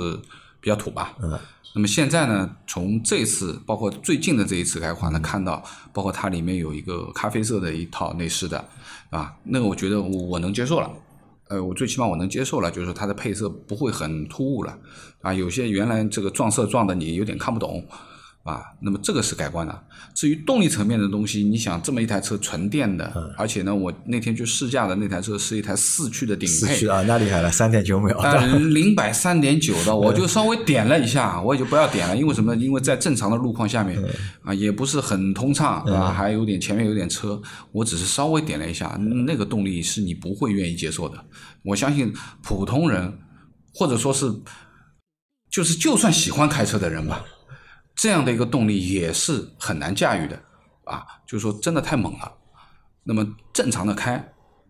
[0.63, 1.13] 比较土吧。
[1.23, 1.39] 嗯。
[1.77, 2.49] 那么现在呢？
[2.69, 5.61] 从这次包括最近的这一次改款呢，看到
[5.93, 8.65] 包括它里面有一个咖啡色的一套内饰的，
[9.11, 10.89] 啊，那个我觉得我我能接受了，
[11.49, 14.79] 呃，我最起码我能接受了，就是它的配色不会很突兀了，
[15.21, 17.85] 啊，有些原来这个撞色撞的你有点看不懂。
[18.45, 19.83] 啊，那么这个是改观的。
[20.15, 26.55] 至于动力层面的东西，你想这么一台车纯电的，而且呢，我那天去试驾的那台车是一台四驱的顶配。
[26.55, 28.17] 四驱啊，那厉害了，三点九秒。
[28.19, 32.55] 啊， 零百三点九的，我就稍微点了一下，我也就不要点了，因为什么？
[32.57, 33.99] 因为在正常的路况下面，
[34.43, 37.41] 啊，也不是很通畅，啊，还有点前面有点车，
[37.73, 38.95] 我只是稍微点了一下，
[39.27, 41.17] 那个动力是你不会愿意接受的。
[41.63, 43.19] 我相信普通人，
[43.73, 44.31] 或者说是，
[45.51, 47.25] 就是就算喜欢开车的人吧。
[47.95, 50.37] 这样的一个动力也是很难驾驭的，
[50.85, 52.33] 啊，就是说真的太猛了。
[53.03, 54.17] 那么正常的开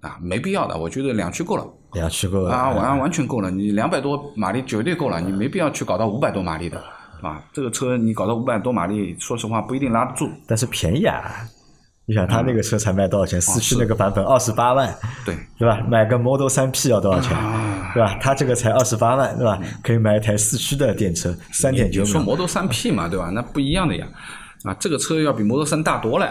[0.01, 1.67] 啊，没必要的，我觉得两驱够了。
[1.93, 3.51] 两驱够了啊，完完全够了。
[3.51, 6.79] 你两百多马力绝对够了，你没必要去搞到五百多马力的，
[7.23, 10.29] 啊，这个车你搞到五百多马力，说实话不一定拉得住。
[10.47, 11.47] 但是便宜啊。
[12.07, 13.41] 你想他那个车才卖多少钱？
[13.41, 15.81] 四驱那个版本二十八万，对对吧？
[15.89, 17.35] 买个 Model 三 P 要多少钱？
[17.95, 18.19] 对吧？
[18.21, 19.59] 他这个才二十八万，对吧？
[19.83, 22.13] 可以买一台四驱的电车，三点九秒。
[22.13, 23.31] 说 Model 三 P 嘛，对吧？
[23.33, 24.07] 那不一样的呀，
[24.65, 26.27] 啊，这个车要比 Model 三大多了，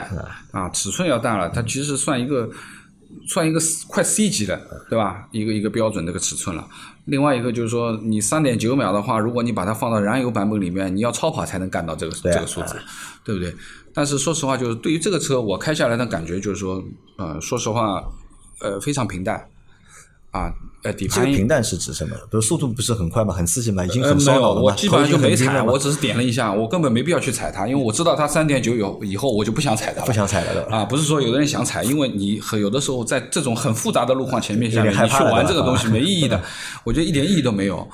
[0.52, 2.50] 啊，尺寸要大了，它其实算一个
[3.28, 5.28] 算一个快 C 级的，对吧？
[5.32, 6.68] 一个一个标准这个尺寸了。
[7.06, 12.76] 另外一个就是说，你三点九秒的话，如果你把它放到燃油版本里面，你要超跑才能干到这个这个数字，
[13.26, 13.54] 对不对？
[13.94, 16.82] 但是说实话，就是对于这个车，我开下来的感觉就是说，
[17.18, 18.02] 呃，说实话，
[18.62, 19.46] 呃，非常平淡，
[20.34, 22.16] 啊，呃，底盘平淡是指什么？
[22.16, 23.32] 比如速度不是很快吗？
[23.32, 23.86] 很刺激吗？
[23.86, 30.08] 已经很烧脑了我基本上就没踩，我只是点了一下，我根本没必要去踩它，因为我知道它三点九有以后，我就不想踩它了。
[30.08, 30.84] 不想踩了啊！
[30.84, 36.42] 不是说有的人想踩，因为你很有的时候在这种很复杂的路况前面下面，你去玩这个东西没意义的，
[36.84, 37.88] 我觉得一点意义都没有，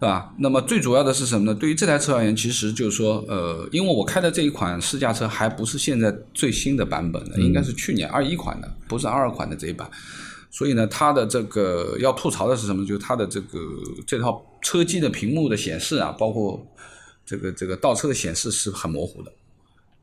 [0.00, 0.32] 对吧？
[0.38, 1.54] 那么最主要的是什么呢？
[1.54, 9.86] 对于这台车而言，其实就是说，呃，因为我开的这一款试驾车还不是现在最新的版本的，应该是去年二一款的，不是二二款的这一版。
[10.54, 12.84] 所以呢，它的这个要吐槽的是什么？
[12.84, 13.58] 就是它的这个
[14.06, 16.62] 这套车机的屏幕的显示啊，包括
[17.24, 19.32] 这个这个倒车的显示是很模糊的。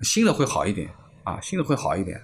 [0.02, 0.90] 新的会好一点
[1.24, 2.20] 啊，新的会好一点。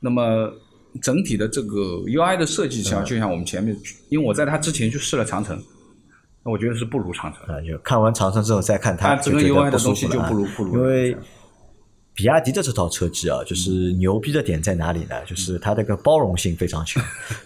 [0.00, 0.52] 那么
[1.00, 1.76] 整体的这个
[2.08, 3.76] UI 的设计上，就像我们前面，
[4.08, 5.56] 因为我在它之前去试了长城，
[6.42, 7.42] 那我觉得是不如长城。
[7.54, 11.16] 啊，就看完长城之后再看它，整个 UI 的东西就不如不如，因为。
[12.16, 15.14] 比亚迪的这套车机啊，就是牛逼的点在哪里呢？
[15.26, 17.04] 就是它这个包容性非常强，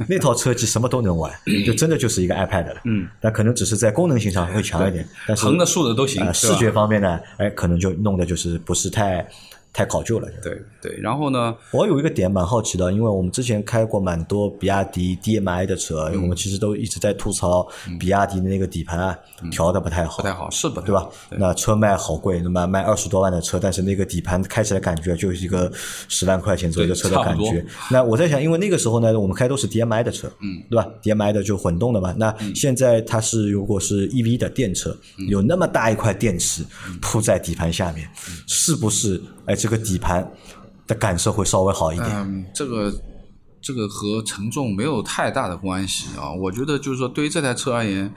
[0.09, 1.30] 那套车机什么都能玩，
[1.66, 2.80] 就真的就是一个 iPad 了。
[2.85, 6.33] 嗯，但可能只是在功能性上会强一点，但是横的竖的都行。
[6.33, 9.28] 视觉方面呢，哎，可能就弄的就是不是太。
[9.72, 10.98] 太考究了，对对。
[11.00, 17.66] 然后呢，我有一个点蛮好奇的，因为我们之前开过蛮多比亚迪 DMI 的车，我们其实都一直在吐槽
[17.98, 19.16] 比亚迪的那个底盘啊
[19.50, 21.09] 调的不太好，不太好，是不对吧？
[21.30, 25.70] 那车卖好贵，那么卖二十多万的车，但是那个底盘开起来感觉就是一个
[26.09, 27.64] 十万块钱左右的车的感觉。
[27.90, 32.12] 那我在想，因为那个时候呢，我们开都是 DMI 的车，嗯，对吧？DMI 的就混动的嘛。
[32.18, 34.96] 那现在它是如果是 EV 的电车，
[35.28, 36.64] 有那么大一块电池
[37.00, 38.09] 铺在底盘下面，
[38.48, 39.20] 是不是？
[39.51, 40.31] 哎，这个底盘
[40.87, 42.09] 的感受会稍微好一点。
[42.09, 42.93] 嗯，这个
[43.61, 46.33] 这个和承重没有太大的关系啊。
[46.33, 48.15] 我觉得就是说，对于这台车而言，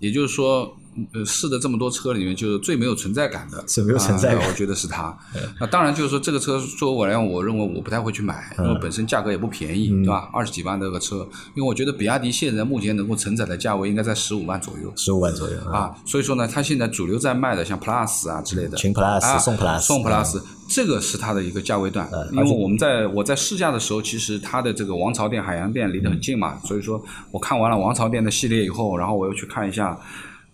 [0.00, 0.76] 也就是说。
[1.14, 5.16] 呃，试的这么多车里面，就是最没有存在感的，最没有存在感，我觉得是它。
[5.58, 10.28] 那当然，就是说这个车作为我来讲，我认为我不太会去买，因为本身价格也不便宜，对吧？
[10.34, 15.94] 二十几万这个车，因为我觉得比亚迪现在目前能够承载的价位应该在十五万左右，十五万左右啊。
[16.04, 22.06] 所以说呢，它现在主流在卖的像 Plus 啊之类的，秦 Plus、宋 Plus、宋 Plus，这个是它的一个价位段。
[22.32, 29.98] 因为我们在我在试驾的时候，其实它的这个王朝店、海洋店离得很近嘛，所以说我看完了王朝店的系列以后，然后我又去看一下。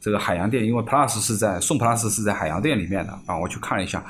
[0.01, 4.05] 这个海洋店，因为 Plus 是在宋 Plus 是在海洋店里面的啊，我去看了一下，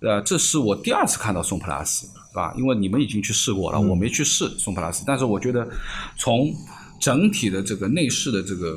[0.00, 2.54] 呃，这是我第二次看到宋 Plus，是吧？
[2.56, 5.68] 因为你们已经去试过了，我没去试宋 Plus，但是我觉得
[6.16, 6.50] 从
[7.00, 8.74] 整体的这个内饰的这个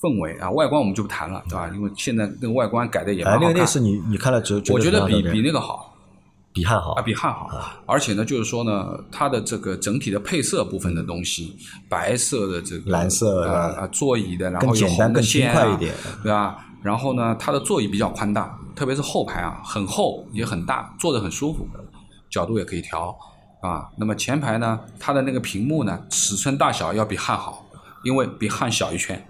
[0.00, 1.70] 氛围啊，外观我们就不谈了，对吧？
[1.74, 3.48] 因为现在那个外观改的也蛮好看。
[3.48, 5.95] 那个内饰你你看了之后，我觉得比比那个好。
[6.56, 7.50] 比汉好啊，比汉好，
[7.84, 11.54] 而且呢，就是说呢，它的这个整体的配色部分的东西，
[11.86, 15.76] 白色的这个蓝色啊座椅的，然后有红的线啊，
[16.22, 16.56] 对吧？
[16.82, 21.68] 然后呢，它的座椅比较宽大，特别是后排啊，很厚也很大，坐着很舒服，
[22.30, 23.14] 角度也可以调
[23.60, 23.86] 啊。
[23.98, 27.65] 那么前排呢，它的那个屏幕呢，尺寸大小要比汉好。
[28.06, 29.20] 因为比汉小一圈，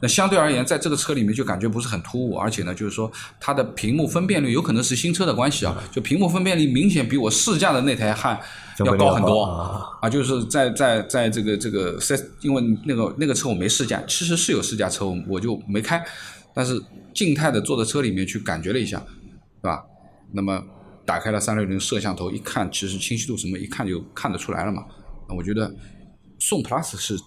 [0.00, 8.38] 那相对而言，在这个车里面就感觉不是很突兀，而且呢，就是说它的屏幕分辨率有可能是新车的关系啊，就屏幕分辨率明显比我试驾的那台汉
[8.78, 9.42] 要高很多。
[10.00, 16.00] 啊，就是在在在这个这个在，因为那个那个车我没试驾，其实是有试驾车，我就没开，
[16.54, 16.80] 但是
[17.12, 19.82] 静态的坐在车里面去感觉了一下，是吧？
[20.32, 20.62] 那么
[21.04, 24.84] 打开了三六零摄像头一看，其实清晰度什么一看就看得出来了嘛，
[25.28, 25.68] 那我觉得
[26.38, 27.18] 宋 Plus 是。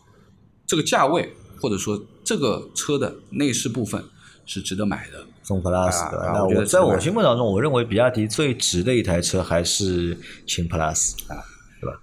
[0.65, 4.03] 这个价位，或者说这个车的内饰部分
[4.45, 5.23] 是值得买的。
[5.43, 11.37] 宋 plus，的那我在我心目当中，我认为比亚迪最值的一台车还是秦 plus，啊，
[11.79, 11.99] 对吧？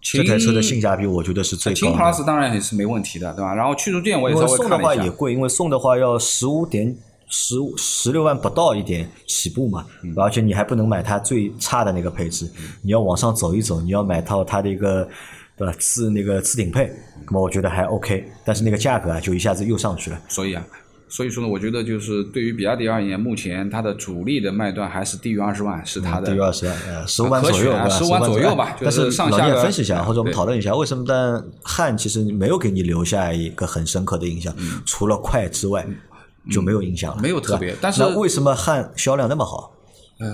[0.00, 1.76] 这台车的性价比，我觉得是最高。
[1.76, 3.52] 秦 plus 当然也是没问题的，对吧？
[3.52, 4.78] 然后驱逐舰我也稍微看了一下。
[4.78, 6.96] 送的话也贵，因为送的话要十五点
[7.28, 9.84] 十五十六万不到一点起步嘛，
[10.16, 12.48] 而且你还不能买它最差的那个配置，
[12.82, 15.08] 你要往上走一走，你要买套它的一个。
[15.56, 15.74] 对吧？
[15.78, 16.90] 次那个次顶配，
[17.26, 20.20] 那么我觉得还 OK，但是那个价格啊，就一下子又上去了。
[20.28, 20.66] 所以啊，
[21.08, 28.76] 所以说呢，我觉得就是对于比亚迪而言，目前它的主力的卖段还是低于二十万，是它的低于二十万，呃，十五万左右，十五万左右吧。
[28.80, 34.52] 但是老聂分析一下，或者我们讨论一下，为什么但汉其实没有给你留下一个很深刻的印象？
[34.84, 35.86] 除了快之外，
[36.50, 37.76] 就没有印象了，没有特别。
[37.80, 39.72] 但是为什么汉销量那么好？
[40.18, 40.26] 呃。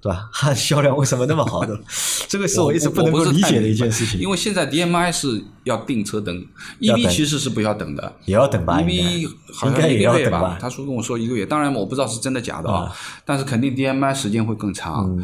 [0.00, 0.28] 对吧？
[0.32, 1.78] 汉 销量为什么那么好的？
[2.28, 4.18] 这个是我一直不能够理解的一件事情。
[4.20, 6.34] 因为现在 DMI 是要订车等
[6.80, 10.56] ，EV 其实是不要等的，也要等吧？EV 好像一个月吧？
[10.60, 12.90] 他说跟我说一个月，当然我不知道是真的假的啊。
[13.24, 15.16] 但是肯定 DMI 时间会更长，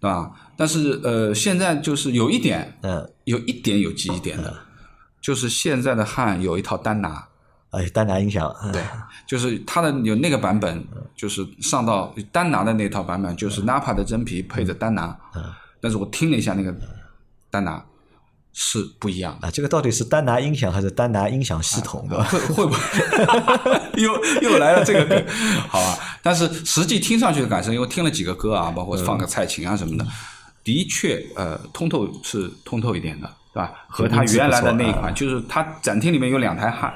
[0.00, 0.30] 对吧？
[0.56, 4.54] 但是呃，现在就是有一点，嗯，有一点有记忆点的，
[5.20, 7.26] 就是现在的汉有一套单拿。
[7.70, 8.82] 哎，丹拿音响，对，
[9.26, 15.16] 就是它的有那个版本，就是上到丹拿的那套版本，就是 Napa 的真皮配着丹拿，
[15.80, 16.74] 但是我听了一下那个
[17.50, 17.84] 丹拿，
[18.52, 19.50] 是不一样的啊。
[19.50, 22.22] 这个到底是丹拿音响还是丹拿音响系统的？
[22.24, 22.80] 会会不会
[24.02, 25.24] 又又来了这个梗？
[25.68, 30.04] 好吧，但是实际听上去的感受，因为听了几个歌啊，包括放个蔡琴啊什么的，
[30.64, 33.72] 的确呃通透是通透一点的，对吧？
[33.88, 36.92] 和它原来的那一款，就是它展厅里面有两台汉，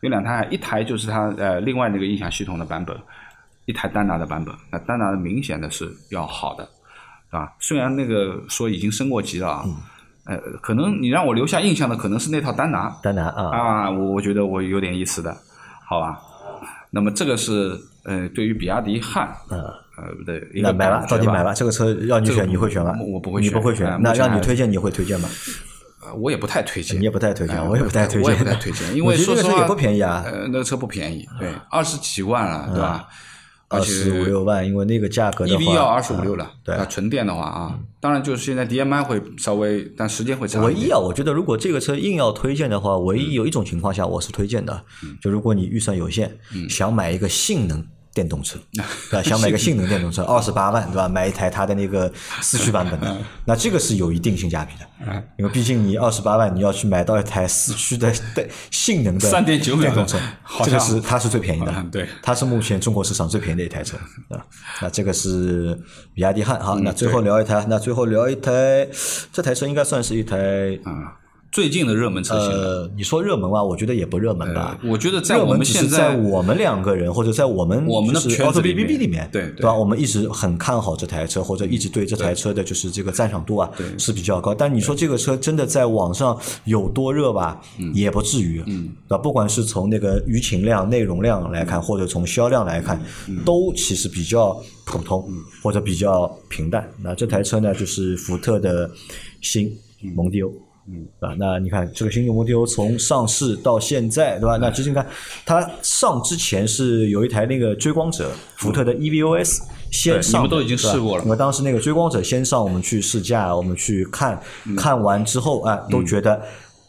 [0.00, 2.96] 有两台，一台就是它呃另外那个音响系统的版本，
[3.66, 4.54] 一台丹拿的版本。
[4.70, 6.64] 那丹拿的明显的是要好的，
[7.30, 7.52] 对吧？
[7.60, 9.64] 虽然那个说已经升过级了啊。
[10.26, 15.34] 呃，可能你让我留下印象的可能是那套丹拿，丹拿啊啊，我我觉得我有点意思的，
[15.88, 16.20] 好吧？
[16.90, 19.58] 那么这个是呃，对于比亚迪汉，呃
[19.96, 22.94] 呃的一个买了，到底买了这个车让你选，你会选吗？
[23.00, 25.28] 我不会，你不会选，那让你推荐，你会推荐吗？
[26.02, 33.06] 呃，我也不太推荐，你也不太推荐，我也不太推荐，我也不太推荐，因为说实话也不便宜啊，呃，那个车不便宜，对，二十几万了，对吧？
[33.68, 36.50] 二十五六万，因为那个价格的话，EV 要二十五六了。
[36.64, 40.64] 对，纯电的话啊，当然就是现在 DMI 会稍微，但时间会长。
[40.64, 44.82] 唯一啊，我觉得如果这个车硬要推荐的话，唯一有一种情况下我是推荐的，
[45.22, 46.36] 就如果你预算有限，
[46.68, 47.86] 想买一个性能。
[48.12, 49.22] 电动车，对吧？
[49.24, 51.08] 想买个性能电动车， 二十八万，对吧？
[51.08, 60.18] 买一台它的那个四驱版本的， 那这个是有一定性价比的，因为毕竟你二十八万，你要去买到一台四驱的的性能的三点九电动车，
[60.64, 63.96] 这个是它是最便宜的，对，它是目前中国市场最便宜的一台车，
[64.28, 64.44] 啊，
[64.82, 65.78] 那这个是
[66.14, 68.88] 比亚迪汉，好，那最后聊一台，那最后聊一台，
[69.32, 71.19] 这台车应该算是一台啊。
[71.52, 74.78] 最近的热门车型，呃，你说热门吧，我觉得也不热门吧。
[74.84, 79.74] 我觉得在我们现在，我们两个人或者在我们我们的圈子 B B B 里面，对对吧？
[79.74, 84.54] 我们一直很看好这台车，或者一直对这台车的就是这个赞赏度啊是比较高。
[84.54, 87.60] 但你说这个车真的在网上有多热吧？
[87.92, 89.18] 也不至于，嗯，对吧？
[89.18, 93.02] 不管是从那个舆情量、内容量来看，或者从销量来看，
[93.44, 95.28] 都其实比较普通
[95.64, 96.88] 或者比较平淡。
[97.02, 98.88] 那这台车呢，就是福特的
[99.40, 99.76] 新
[100.14, 100.52] 蒙迪欧。
[100.88, 104.56] 嗯，啊，那你看这个新蒙迪欧从上市到现在，对吧？
[104.56, 105.06] 那其实你看
[105.44, 111.22] 它上之前是有一台那个追光者，福特的 EVOS 先上，你们都已经试过了。
[111.22, 114.40] 我们当时那个追光者先上，我们去试驾，我们去看，
[114.76, 116.40] 看完之后啊，都觉得。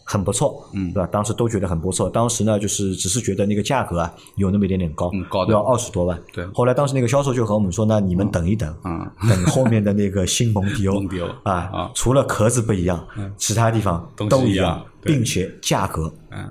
[0.03, 1.07] 很不错，嗯，对吧？
[1.11, 2.09] 当时都觉得很不错。
[2.09, 6.19] 当时呢，就是只是觉得那个价格啊，有那么一点点高，嗯高要二十多万。
[6.33, 6.45] 对。
[6.53, 13.05] 后来当时那个销售就和我们说：“那你们等一等，嗯，等后面的那个新蒙迪欧， 蒙迪欧啊，除了壳子不一样，
[13.37, 16.49] 其他地方都一样，并且价格，嗯，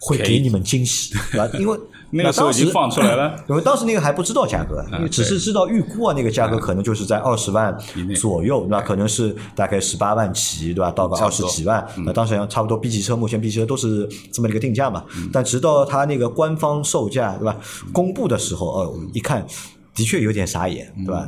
[0.00, 1.48] 会给你们惊喜，对吧？
[1.58, 1.78] 因为。
[2.10, 7.76] 那个时候已经放出来了， 因为当时那个还不知道价格，只是知道预估啊，那个价格可能就是在二十万
[8.20, 10.90] 左右，那可能是大概十八万起，对吧？
[10.90, 15.04] 到个二十几万，那当时差不多 B 级车，目前 B 级车都是这么一个定价嘛。
[15.32, 17.56] 但直到它那个官方售价，对吧？
[17.92, 19.46] 公布的时候，哦，一看。
[19.96, 21.26] 的确有点傻眼，对吧？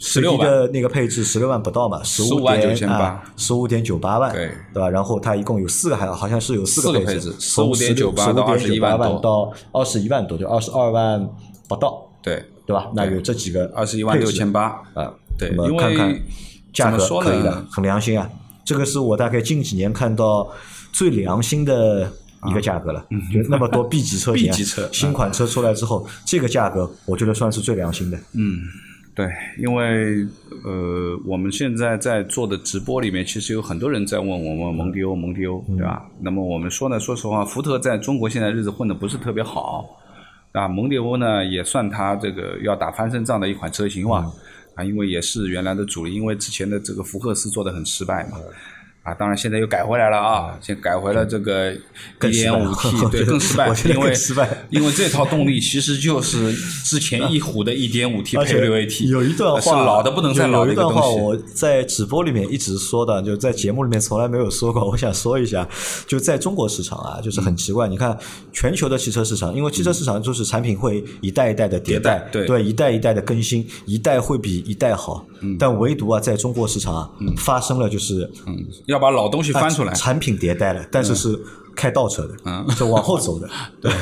[0.00, 4.88] 十六的那个配置十六万不到嘛，十五点九千八，十五点九八万，对对吧？
[4.88, 11.28] 然后它一共有四个，还好像是有四个配置，十五点九八到二十一万多，到二十一万多，就二十二万
[11.68, 12.90] 不到，对对吧？
[12.94, 16.18] 那有这几个二十一万六千八啊，对，我们看看
[16.72, 18.26] 价格可以的，很良心啊。
[18.64, 20.50] 这个是我大概近几年看到
[20.90, 22.10] 最良心的。
[22.48, 28.18] 一个价格了，就那么多 B 级车型，B 级车，新款车出来之后，这个价格我觉得算是最良心的。
[28.32, 28.60] 嗯，
[29.14, 29.28] 对，
[29.58, 30.26] 因为
[30.64, 36.06] 呃，我们现在在做的直播里面，其实有很多人在问我们蒙迪欧，蒙迪欧，对吧？
[36.20, 39.88] 那么我们说呢，说实话，福特在中国现在日子混的不是特别好，
[40.52, 44.30] 啊，蒙迪欧呢也算它这个要打翻身仗的一款车型嘛，
[44.74, 48.38] 啊，因为也是原来的主力，因为之前的这个福克斯做的很失败嘛。
[49.06, 50.58] 啊，当然现在又改回来了啊！
[50.60, 54.12] 先改回了这个一点五 T， 对，更失败，因为
[54.70, 56.52] 因为这套动力其实就是
[56.84, 64.84] 之前翼虎的一点五 T 配六 AT，有一段话是老的不能再老的一段话，我在直播里面一直说的，就在节目里面从来没有说过。
[64.90, 65.68] 我想说一下，
[66.08, 67.86] 就在中国市场啊，就是很奇怪。
[67.86, 68.18] 你看
[68.52, 75.24] 全球的汽车市场，因为汽车市场就是产品会一代一代的迭代，对，一代一代的更新，一代会比一代好。
[75.58, 78.64] 但唯独啊，在中国市场啊，发生了就是嗯。
[78.86, 81.38] 要把老东西翻出来，产品迭代了，但是是
[81.76, 83.48] 开倒车的，嗯，就往后走的，
[83.80, 83.92] 对。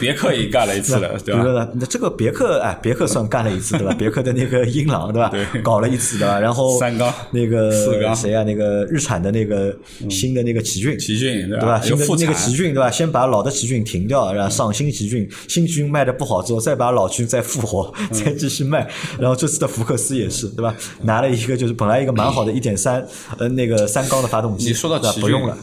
[0.00, 1.68] 别克也干了一次了，对吧？
[1.74, 3.94] 那这个别克，哎，别克算干了一次，对吧？
[3.98, 5.30] 别克的那个英朗，对吧？
[5.62, 6.38] 搞了一次，对吧？
[6.38, 8.42] 然后三缸，那个四缸，谁啊？
[8.44, 9.76] 那个日产的那个
[10.08, 11.80] 新的那个奇骏，奇骏，对吧？
[11.80, 12.90] 新的那个奇骏，对吧？
[12.90, 18.88] 先把老的奇骏停掉，然后上新奇骏，新奇骏卖的不好之后，再把老奇骏再复活， 再继续卖。
[19.18, 20.74] 然后这次的福克斯也是，对吧？
[21.02, 23.04] 拿了一个就是本来一个蛮好的一点三，
[23.38, 25.56] 呃，那个三缸的发动机，你说到奇骏，不用了。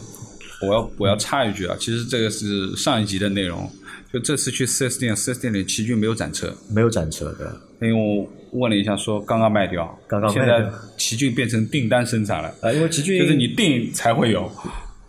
[0.62, 3.70] 我要我要插一句啊，其实这个是上一集的内容。
[4.12, 7.58] 就这次去四 S 店，四 S 店里奇骏没有展车，没有展车的。
[7.80, 8.28] 因为我
[8.60, 10.62] 问了一下，说刚刚卖掉，刚刚现在
[10.98, 14.52] 奇骏变成订单生产了啊，因为奇骏就是你订才会有，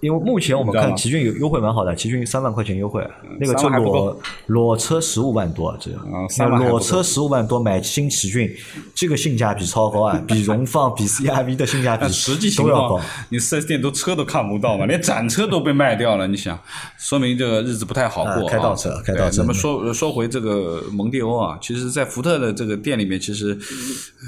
[0.04, 3.02] 因为目前我们看奇骏有优惠蛮好的，奇骏三万块钱优惠，
[3.40, 5.90] 那个车裸裸车十五万多，这
[6.38, 8.54] 那裸车十五万多买新奇骏，
[8.94, 13.00] 这个性价比超高啊，比荣放、比 CRV 的性价比 实际都要高。
[13.30, 16.60] 你四 S 店都车都看不到嘛，连展车都被卖掉了，你想，
[17.00, 18.46] 说明这个日子不太好过。
[18.50, 19.42] 开倒车，开倒车。
[19.42, 23.58] 那么说说回这个蒙迪欧啊，其实，在福特的这个店里面，其实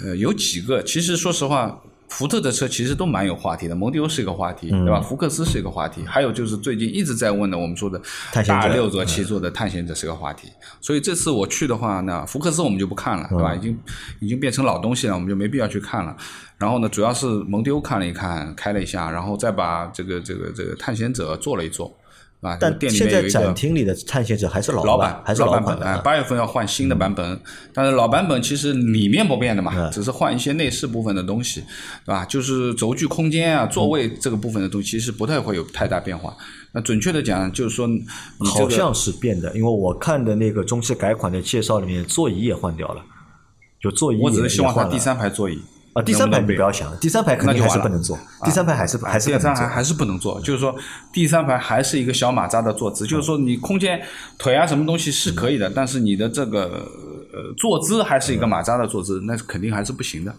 [0.06, 1.82] 呃有几个，其实说实话。
[2.08, 5.02] 福特的车其实都蛮有话题的，蒙迪欧是一个话题，对吧？
[5.02, 8.02] 福克斯是一个话题，还有就是最近一直在问的，我们说的
[8.32, 10.50] 大六座、七座的探险者是个话题。
[10.80, 13.56] 所以这次我去的话，呢福克斯我们就不看了，对吧？
[13.56, 13.78] 已经
[14.20, 16.16] 已经变成老东西了，我们就没必要去看了。
[16.58, 21.94] 然后呢，主要是蒙迪欧看了一看，开了一下，然后再把这个这个这个探险者做了一做。
[22.46, 25.98] 啊，但现在展厅里的探险者还是老版，还是老版本的。
[26.02, 27.40] 八月份要换新的版本，
[27.74, 31.62] 但是老版本其实里面不变的嘛，只是换一些内饰部分的东西，
[32.06, 32.24] 对吧？
[32.26, 36.36] 就是轴距空间啊、座位这个部分的东西，其实不太会有太大变化。
[36.72, 37.88] 那准确的讲，就是说，
[38.40, 43.02] 好像是变的，因为我看的那个中期改款的介绍里面，座椅也换掉了，
[43.82, 45.60] 就座椅我只是希望它第三排座椅。
[45.96, 50.76] 啊，第三排你不要想，第三排肯定还是不能坐，第三排还是还是第三排还是不能坐，就是说
[51.14, 54.02] 第三排还是一个小马扎的坐姿，就是说你空间
[54.38, 56.86] 腿啊什么东西是可以的，但是你的这个
[57.34, 60.36] 呃坐姿还是一个马扎的坐姿，那肯定还是不行的。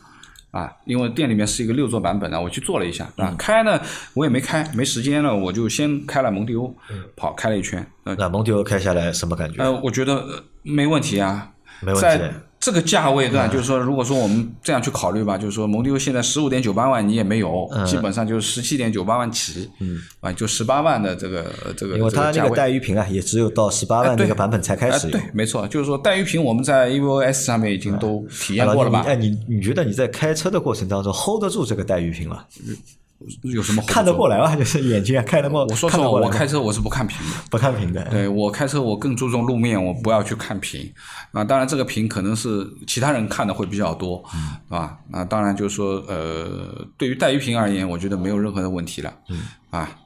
[0.50, 3.78] 啊，因为店里面是一个六座版本的，我去坐了一下啊，开呢
[4.14, 6.74] 我也没开，没时间了，我就先开了蒙迪欧，
[7.14, 7.86] 跑开了一圈。
[8.04, 9.62] 那蒙迪欧开下来什么感觉？
[9.62, 11.50] 呃，我觉得没问题啊，
[11.80, 12.24] 没问题。
[12.66, 21.44] 这个价位段，就是说，如果说我们这样去考虑吧，就是说，蒙迪欧现在十五点九八万，你也没有，基本上就是十七点九八万起，嗯，啊，就十八万的这个
[21.76, 21.96] 这个。
[21.96, 25.08] 因为它那个带鱼屏啊，也只有到十八万那个版本才开始。
[25.08, 29.04] 对，没错，就是说带鱼屏，我们在 EVO S 上面已经都体验过了吧？
[29.06, 32.42] 哎，你你觉得你在开车的过程当中 hold 得住这个带鱼屏吗？
[33.42, 34.54] 有什么看得过来吗？
[34.54, 35.64] 就是眼睛啊，看得过。
[35.64, 38.04] 我说实话，我开车我是不看屏的，不看屏的。
[38.10, 40.92] 对我开车，我更注重路面，我不要去看屏。
[41.32, 44.22] 啊，当然这个屏可能是其他人看的会比较多，
[44.68, 49.14] 啊，那当然就是说，呃，对于带鱼屏而言，我觉得没有任何的问题了。
[49.70, 49.98] 啊，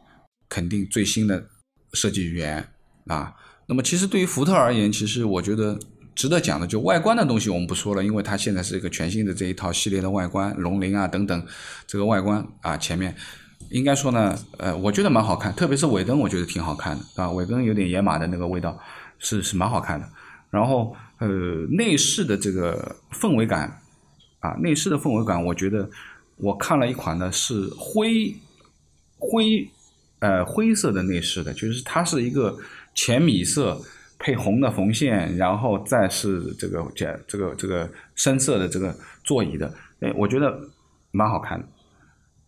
[0.49, 1.45] 肯定最新的
[1.93, 2.65] 设计语言
[3.09, 3.35] 啊。
[3.67, 5.77] 那么其实对于福特而言，其实我觉得。
[6.15, 11.47] 值得讲的就外观的东西我们不说了，因为它现在是一个全新的这一套系列的外观，龙鳞啊等等，
[11.87, 13.15] 这个外观啊前面
[13.71, 18.79] 应该说呢，呃，我觉得蛮好看，特别是尾灯，我觉得挺好看的，啊，尾灯有点野马的那个味道，
[19.19, 20.09] 是是蛮好看的。
[20.51, 21.29] 然后呃，
[21.71, 23.81] 内饰的这个氛围感
[24.41, 25.89] 啊，内饰的氛围感，我觉得
[26.37, 28.35] 我看了一款呢是灰
[29.19, 29.71] 灰
[30.19, 32.59] 呃灰色的内饰的，就是它是一个
[32.95, 33.81] 浅米色。
[34.23, 38.95] 配红的缝线，然后再是这个这这个这个深色的这个
[39.25, 40.61] 座椅的，哎，我觉得
[41.11, 41.67] 蛮好看的。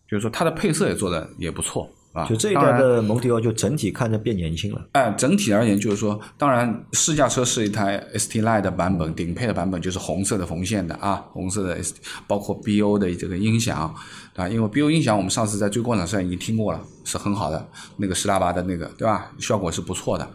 [0.07, 2.27] 就是说它的配色也做的也不错啊。
[2.27, 4.87] 就这一代的蒙迪欧，就整体看着变年轻了。
[4.91, 11.95] 哎，整体而言就是说，当然试驾车是一台 ST Line 的版本，顶配的版本就是红色的缝线的啊，红色的 ST，
[12.27, 13.91] 包括 BO 的这个音响
[14.35, 17.67] 啊，因为 BO 音响我们上次在追光场上已经听过了，是很好的，
[17.97, 19.31] 那个十大八的那个对吧？
[19.39, 20.29] 效果是不错的。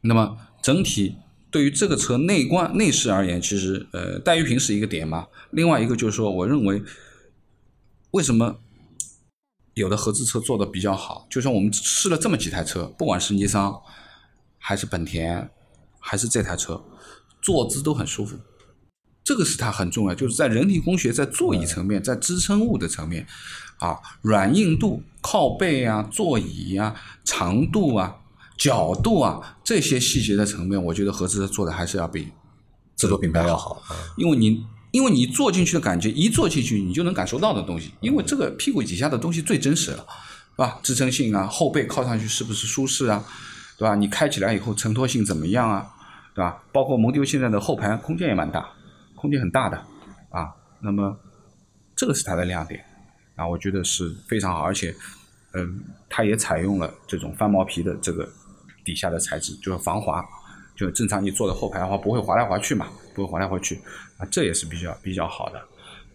[0.00, 1.16] 那么整体
[1.50, 5.26] 对于这个车内观内饰而言，其实呃带鱼屏是一个点嘛。
[5.50, 6.82] 另外一个就是说，我认为
[8.12, 8.60] 为什么
[9.74, 13.80] 有的合资车做的比较好，就像我们试了这么几台车，不管是尼桑
[14.58, 15.50] 还是本田，
[15.98, 16.84] 还是这台车，
[17.40, 18.36] 坐姿都很舒服。
[19.24, 23.26] 这个是它很重要，就是在人体工学、在座椅层面、在支撑物的层面
[23.78, 26.94] 啊，软硬度、靠背啊、座椅啊、
[27.24, 28.20] 长度啊。
[28.58, 32.28] 角度啊，这些细节的层面，我觉得合资车做的还是要比
[32.96, 33.80] 自主品牌要好。
[34.16, 39.98] 因为你，因为你坐进去的感觉，一坐进去你就能感受到的东西，因为这个屁股底下的东西最真实了，
[40.50, 40.80] 是吧？
[40.82, 43.24] 支撑性啊，后背靠上去是不是舒适啊，
[43.78, 43.94] 对吧？
[43.94, 45.86] 你开起来以后承托性怎么样啊，
[46.34, 46.60] 对吧？
[46.72, 48.68] 包括蒙迪欧现在的后排空间也蛮大，
[49.14, 49.76] 空间很大的
[50.30, 50.52] 啊。
[50.80, 51.16] 那么
[51.94, 52.84] 这个是它的亮点
[53.36, 54.92] 啊，我觉得是非常好，而且，
[55.52, 58.28] 嗯，它也采用了这种翻毛皮的这个。
[58.88, 60.24] 底下的材质就是防滑，
[60.74, 63.78] 就正常你坐在后排的话不会滑来滑去嘛，不会滑来滑去
[64.16, 65.60] 啊，这也是比较比较好的，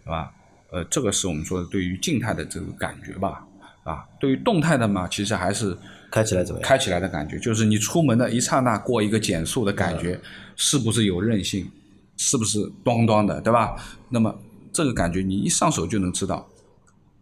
[0.02, 0.32] 是吧？
[0.72, 3.46] 呃，这个是我们说的对于静态的这个感觉吧，
[3.84, 5.78] 啊，对于动态的嘛，其实还是
[6.10, 6.68] 开起来怎么样？
[6.68, 10.20] 开起来的感觉，就是你出门的一刹那过一个减速的感觉，
[10.56, 11.70] 是不是有韧性？
[12.16, 13.76] 是不是咣咣的，对吧？
[14.08, 14.36] 那么
[14.72, 16.48] 这个感觉你一上手就能知道，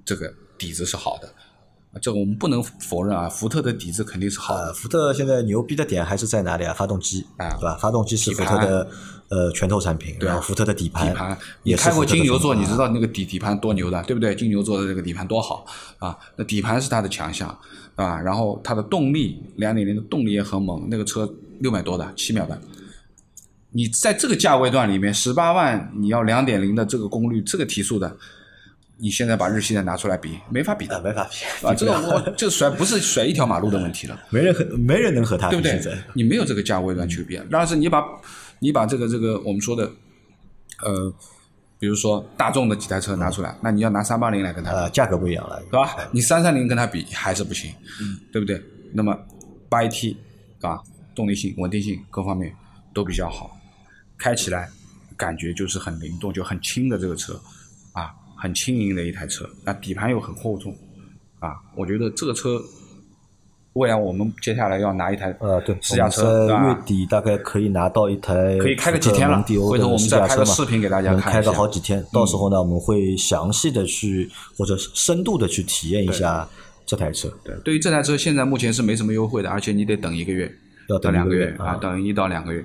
[0.05, 1.35] 这个底子是好的。
[2.01, 4.69] 这个我们不能否认啊，福特的底子肯定是好的。
[4.69, 6.73] 呃，福特现在牛逼的点还是在哪里啊？
[6.73, 7.77] 发动机，啊对吧？
[7.81, 8.89] 发动机是福特的
[9.29, 14.35] 呃拳头产品，对然后福特的底盘，底盘，你也是开过金牛座，你知道那个底底盘多牛的，对不对？
[14.35, 15.67] 金牛座的这个底盘多好
[15.99, 16.17] 啊！
[16.37, 17.49] 那底盘是它的强项
[17.95, 21.31] 啊，然后它的动力，两点零的动力也很猛，那个车
[21.61, 22.59] 六秒多的，七秒的。
[23.75, 28.17] 你在这个价位段里面，十八万你要两点零的这个功率、这个提速的，
[28.99, 31.75] 你现在把日系的拿出来比，没法比的啊，没法比啊！
[31.75, 34.21] 这个我这甩不是甩一条马路的问题了。
[34.31, 35.99] 没人和没人能和他比，对不对？
[36.15, 38.05] 你没有这个价位段去比，但是你把
[38.61, 39.91] 你把这个这个我们说的，
[40.85, 41.13] 呃，
[41.79, 45.97] 比如说大众的几台车拿出来，那你要拿三八零来跟它比，啊，价格不一样了，对吧？
[46.13, 47.73] 你三三零跟它比还是不行，
[48.33, 48.63] 对不对？
[48.93, 49.19] 那么
[49.69, 50.17] 八 AT 对
[50.61, 50.81] 吧？
[51.15, 52.55] 动力性、稳定性各方面
[52.95, 53.59] 都比较好，
[54.17, 54.69] 开起来
[55.17, 57.43] 感觉就是很灵动，就很轻的这个车啊，
[58.43, 60.77] 很轻盈的一台车，那底盘又很厚重
[61.39, 62.61] 啊，我觉得这个车。
[63.75, 72.05] 未来我们接下来要拿一台呃，对，试驾车，月底大概可以拿到一台可以开个几天了回头我们再拍个视频给大家能开个好几天。
[72.13, 74.29] 到时候呢，我们会详细的去
[74.59, 76.47] 或者深度的去体验一下
[76.85, 77.33] 这台车。
[77.43, 80.53] 对，对于这台车现在目前是没什么优惠的，而且你得等一个月
[80.91, 82.63] 要等两个月啊，个月啊等一到两个月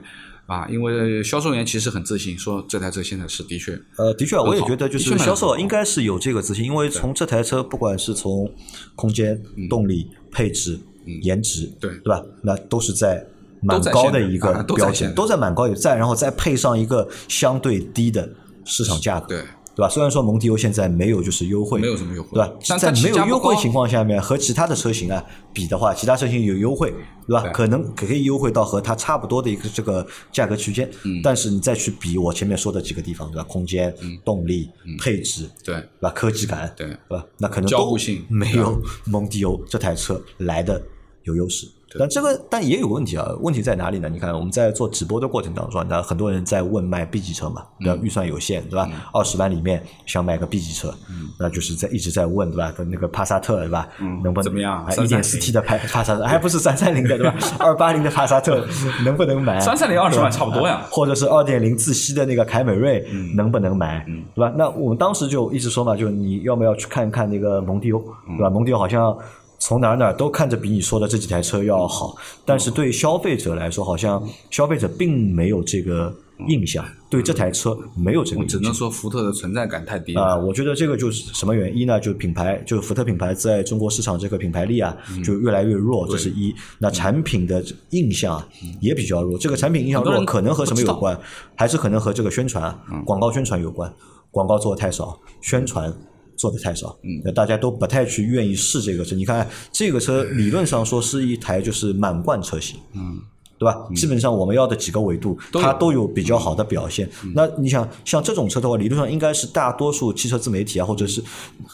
[0.48, 8.50] 啊，因为销售员其实很自信，说这台车现在是的确呃，的确啊，我也觉得就是销售应该是有这个自信，因为从这台车不管是从
[8.96, 10.80] 空间、动力、配置、
[11.22, 12.24] 颜值，嗯对对吧？
[12.42, 13.26] 那都是在
[13.62, 18.30] 蛮高的一个标准，都在蛮高也在，然后再配上一个相对低的
[18.64, 19.44] 市场价格，对
[19.78, 19.90] 对吧？
[19.90, 22.52] 虽然说蒙迪欧现在没有就是优惠，没有什么优惠对吧？
[22.68, 25.24] 但在没有优惠情况下面，和其他的车型啊
[25.54, 26.92] 比的话，其他车型有优惠，
[27.28, 27.44] 对吧？
[27.44, 33.44] 对可能可以优惠到和它差不多的一个这个价格区间，嗯但是你再去比我前面说的几个地方，对吧？
[33.44, 33.94] 空间、
[34.26, 34.68] 动力、
[35.00, 36.10] 配置，对对吧？
[36.10, 37.24] 科技感，对对吧？
[37.38, 40.82] 那可能都交互性没有蒙迪欧这台车来的
[41.22, 41.68] 有优势。
[41.98, 44.10] 但这个但也有问题啊，问题在哪里呢？
[44.10, 48.00] 你看我们在做直播的过程当中，那很多人在问卖 B 级车嘛，对吧？
[48.04, 48.90] 预算有限，对吧？
[49.14, 50.94] 二十万里面想买个 B 级车，
[51.40, 52.72] 那就是在一直在问，对吧？
[52.78, 53.88] 跟那个帕萨特，对吧？
[54.24, 57.34] 能不能怎么样一点四 T 的帕帕萨特，还不是三三零的，对吧？
[57.60, 58.66] 二八零的帕萨特
[59.06, 59.60] 能不能买？
[59.60, 64.06] 三三零二十万差不多呀或者是二点零自吸的那个凯美瑞，嗯能不能买？
[64.36, 64.54] 对吧？
[64.58, 68.50] 那我们当时就一直说嘛，就你要不要去看看那个蒙迪欧，嗯对吧？
[68.50, 69.18] 蒙迪欧好像
[69.60, 76.16] 从哪儿哪儿都看着比你说的这几台车要好，但是对消费者来说，好像消费者并没有这个
[76.48, 78.74] 印象，对这台车没有这个印象只能。
[78.74, 80.46] 说福特的存在感太低啊、了。
[80.46, 82.00] 我觉得这个就是什么原因呢？
[82.00, 86.54] 就是品牌，就是福特品牌在中国市场这个品牌力啊，嗯就越来越弱，这是一。
[86.78, 88.48] 那产品的印象啊
[88.80, 89.38] 也比较弱。
[89.40, 91.20] 这个产品印象弱，可能和什么有关？
[91.56, 93.92] 还是可能和这个宣传、啊广告宣传有关。
[94.30, 95.92] 广告做的太少，宣传
[96.38, 99.16] 做的太少，那大家都不太去愿意试这个车。
[99.16, 103.20] 你看这个车，理论上说是一台就是满贯车型，嗯，
[103.58, 103.76] 对吧？
[103.96, 107.10] 基本上我们要的几个维度，它都有比较好的表现。
[107.34, 111.22] 那你想，像这种车的话，理论上应该是大多数汽车自媒体啊，或者是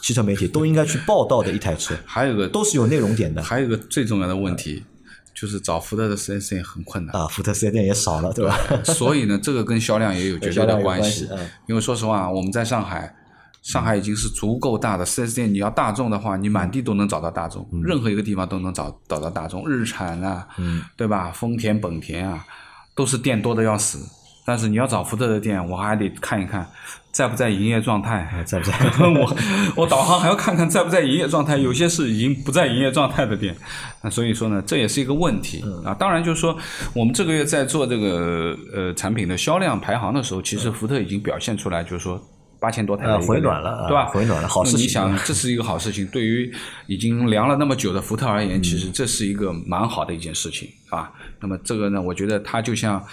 [0.02, 4.82] 汽车媒体都应该去报道的一台车， 还有个都是有内容点的还有一个最重要的问题，
[5.34, 7.14] 就是找福特的四 S 店很困难。
[7.14, 7.26] 啊。
[7.28, 8.58] 福特四 S 店也少了，对吧？
[8.84, 11.50] 所以呢，这个跟销量也有绝对的 关系关系嗯。
[11.68, 13.14] 因为说实话，我们在上海，
[13.64, 15.52] 上海已经是足够大的四 S 店。
[15.52, 20.46] 你要大众的话，你满地都能找到大众，任何一个地方都能找找到大众，日产啊，
[20.96, 21.32] 对吧？
[21.32, 22.44] 丰田、本田啊，
[22.94, 23.98] 都是店多的要死。
[24.46, 26.68] 但是你要找福特的店，我还得看一看
[27.10, 28.74] 在不在营业状态，在不在？
[29.00, 29.36] 我
[29.74, 33.56] 我导航还要看看在不在营业状态，有些是已经不在营业状态的店，
[34.02, 35.94] 那所以说呢，这也是一个问题嗯啊。
[35.94, 36.54] 当然就是说，
[36.92, 42.22] 我们这个月在做这个呃产品的销量排行的时候，其实福特已经表现出来，就是说。
[42.58, 44.06] 八千多台的呃回暖了啊对吧？
[44.06, 46.52] 回暖了好事情你想，这是一个好事情，对于
[46.86, 51.12] 已经凉了那么久的福特而言，其实这是一个蛮好的一件事情啊。
[51.40, 53.04] 那么这个呢，我觉得它就像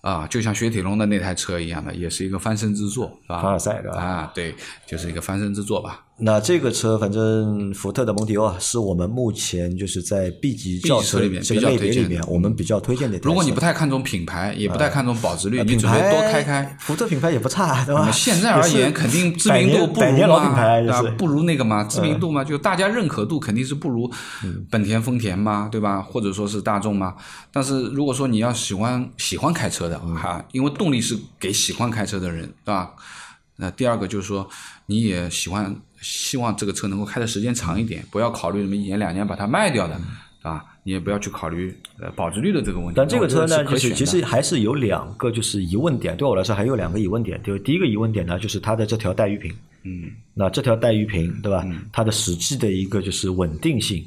[0.00, 3.42] 啊，就像雪铁龙的那台车一样的，也是一个翻身之作，是吧？
[3.42, 4.54] 凡尔赛对吧啊，对，
[4.86, 6.04] 就是一个翻身之作吧。
[6.20, 13.24] 那这个车，反正福特的蒙迪欧啊，是我们目前就是在 B 级轿车里面这个比较类别里面，推荐的我们比较推荐的一台。
[13.28, 16.76] 如果你不太看重品牌，也不太看重保值率，呃你准备多开开。
[16.80, 21.02] 福特品牌也不差，现在而言， 肯定知名度不如啊老品嘛，牌对吧？
[21.16, 24.10] 不如那个嘛，知名度嘛，就大家认可度肯定是不如
[24.68, 26.02] 本田、丰田嘛，对吧？
[26.02, 27.14] 或者说是大众嘛。
[27.52, 32.90] 但是如果说你要喜欢喜欢开车的嗯哈，因为动力是给喜欢开车的人，对吧？
[33.60, 34.48] 那第二个就是说，
[34.86, 40.00] 你也喜欢希望这个车能够开的时间长一点，不要考虑什么一年两年把它卖掉的。
[40.40, 42.94] 啊，你也不要去考虑呃保值率的这个问题。
[42.96, 47.42] 但这个车呢，就是其实实还是有两个就是疑问点，对我来说还有两个疑问点。
[47.42, 51.66] 就第一个疑问点呢，就是它的这条带鱼屏，嗯，那这条带鱼屏对吧？
[51.92, 54.02] 它的实际的一个就是稳定性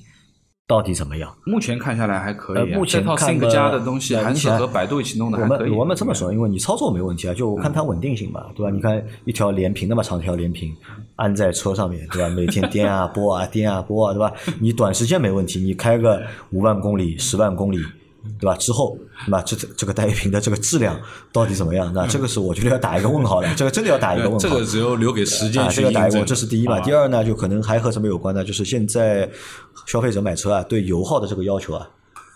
[0.71, 1.29] 到底怎么样？
[1.45, 2.61] 目前看下来还可以、啊。
[2.61, 5.69] 呃目前看 Think 的加的东西还是呃你想和百度一起弄的我还可以。
[5.69, 8.69] 们我们这么说，因为你操作没问题啊，就我看它稳定性吧，对吧？
[8.71, 10.73] 你看一条连屏那么长条连屏
[11.17, 12.29] 安在车上面，对吧？
[12.33, 14.31] 每天颠啊拨啊颠啊拨啊，对吧？
[14.61, 17.77] 你短时间没问题，你开个五万公里、十万公里，
[18.39, 18.55] 对吧？
[18.55, 18.97] 之后，
[19.27, 20.99] 那么这这个带鱼屏的这个质量
[21.31, 21.91] 到底怎么样？
[21.93, 24.39] 那这个是我觉得要打一个问号的，这个真的要打一个问号。
[24.39, 25.67] 这个只有留给时间。
[25.69, 26.79] 这个打一个，这是第一嘛。
[26.79, 28.43] 第二呢，就可能还和什么有关呢？
[28.43, 29.29] 就是现在
[29.85, 31.87] 消费者买车啊，对油耗的这个要求啊，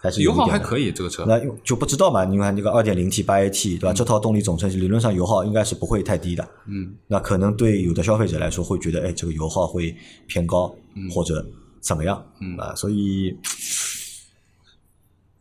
[0.01, 1.25] 还是有油一点的耗还可以，这个车。
[1.27, 2.23] 那就不知道嘛？
[2.23, 3.93] 你看这个二点零 T 八 AT 对吧？
[3.93, 6.47] 这套动力总成理论上油耗应该是不会太低的。
[6.67, 9.95] 嗯，那可能对有的消费者来说会觉得，哎，这个油耗会
[10.27, 10.73] 偏高，
[11.13, 11.45] 或者
[11.81, 12.23] 怎么样？
[12.41, 13.35] 嗯啊，所以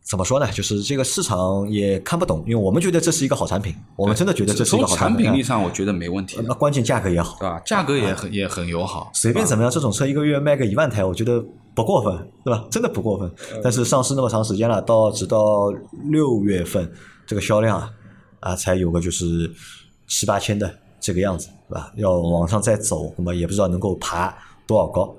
[0.07, 0.51] 怎么说呢？
[0.51, 5.25] 就是这个市场也看不懂，因为我们觉得这是一个好产品，我们真的觉得这是一个好产品。
[5.25, 7.59] 产品力啊上，我觉得没问题的，那关键价格也好，对吧？
[7.65, 11.43] 价格也很也很友好，随便怎么样，这种车一个月卖个一万台，我觉得
[11.73, 12.63] 不过分，对吧？
[12.69, 13.31] 真的不过分。
[13.63, 15.71] 但是上市那么长时间了，到直到
[16.03, 16.87] 六月份，
[17.25, 17.89] 这个销量啊
[18.41, 19.51] 啊才有个就是
[20.05, 21.91] 七八千的这个样子，对吧？
[21.95, 24.37] 要往上再走，那么也不知道能够爬
[24.67, 25.15] 多少高。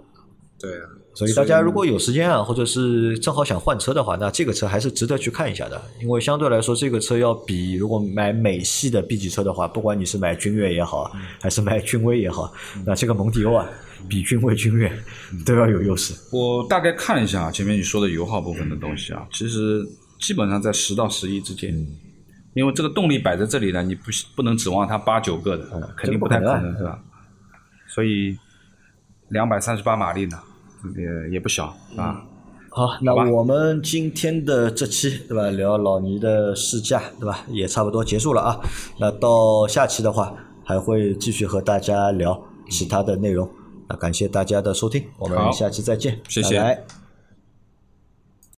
[0.61, 0.96] 对啊。
[1.17, 5.81] 所以大家如果有时间啊，或者是正好想换车的话，那这个车还是值得去看一下的。
[6.03, 11.11] 因为相对来说，这个车要比如果买美系的 B 级车的话，不管你是买君越也好，
[11.41, 12.53] 还是买君威也好，
[12.85, 13.67] 那这个蒙迪欧啊，
[14.11, 14.93] 比君威、君越
[15.47, 16.13] 都要有优势。
[16.31, 19.83] 我大概看了一下前面你说的油耗部分的东西啊，其实
[20.21, 21.75] 基本上在十到十一之间，
[22.53, 26.99] 因为这个动力摆在这里呢，你不不能指望它八九个的，肯定不太可能，是吧？
[27.89, 28.37] 所以
[29.31, 30.39] 两百三十八马力呢，
[30.97, 32.23] 也也不小啊。
[32.71, 38.61] 好，那我们今天的这期对吧，聊老倪的试驾对吧，也差不多结束了啊。
[38.99, 43.49] 那到下期的话，还会继续和大家聊其他的内容。
[43.89, 47.06] 那感谢大家的收听，我们下期再见，谢谢拜拜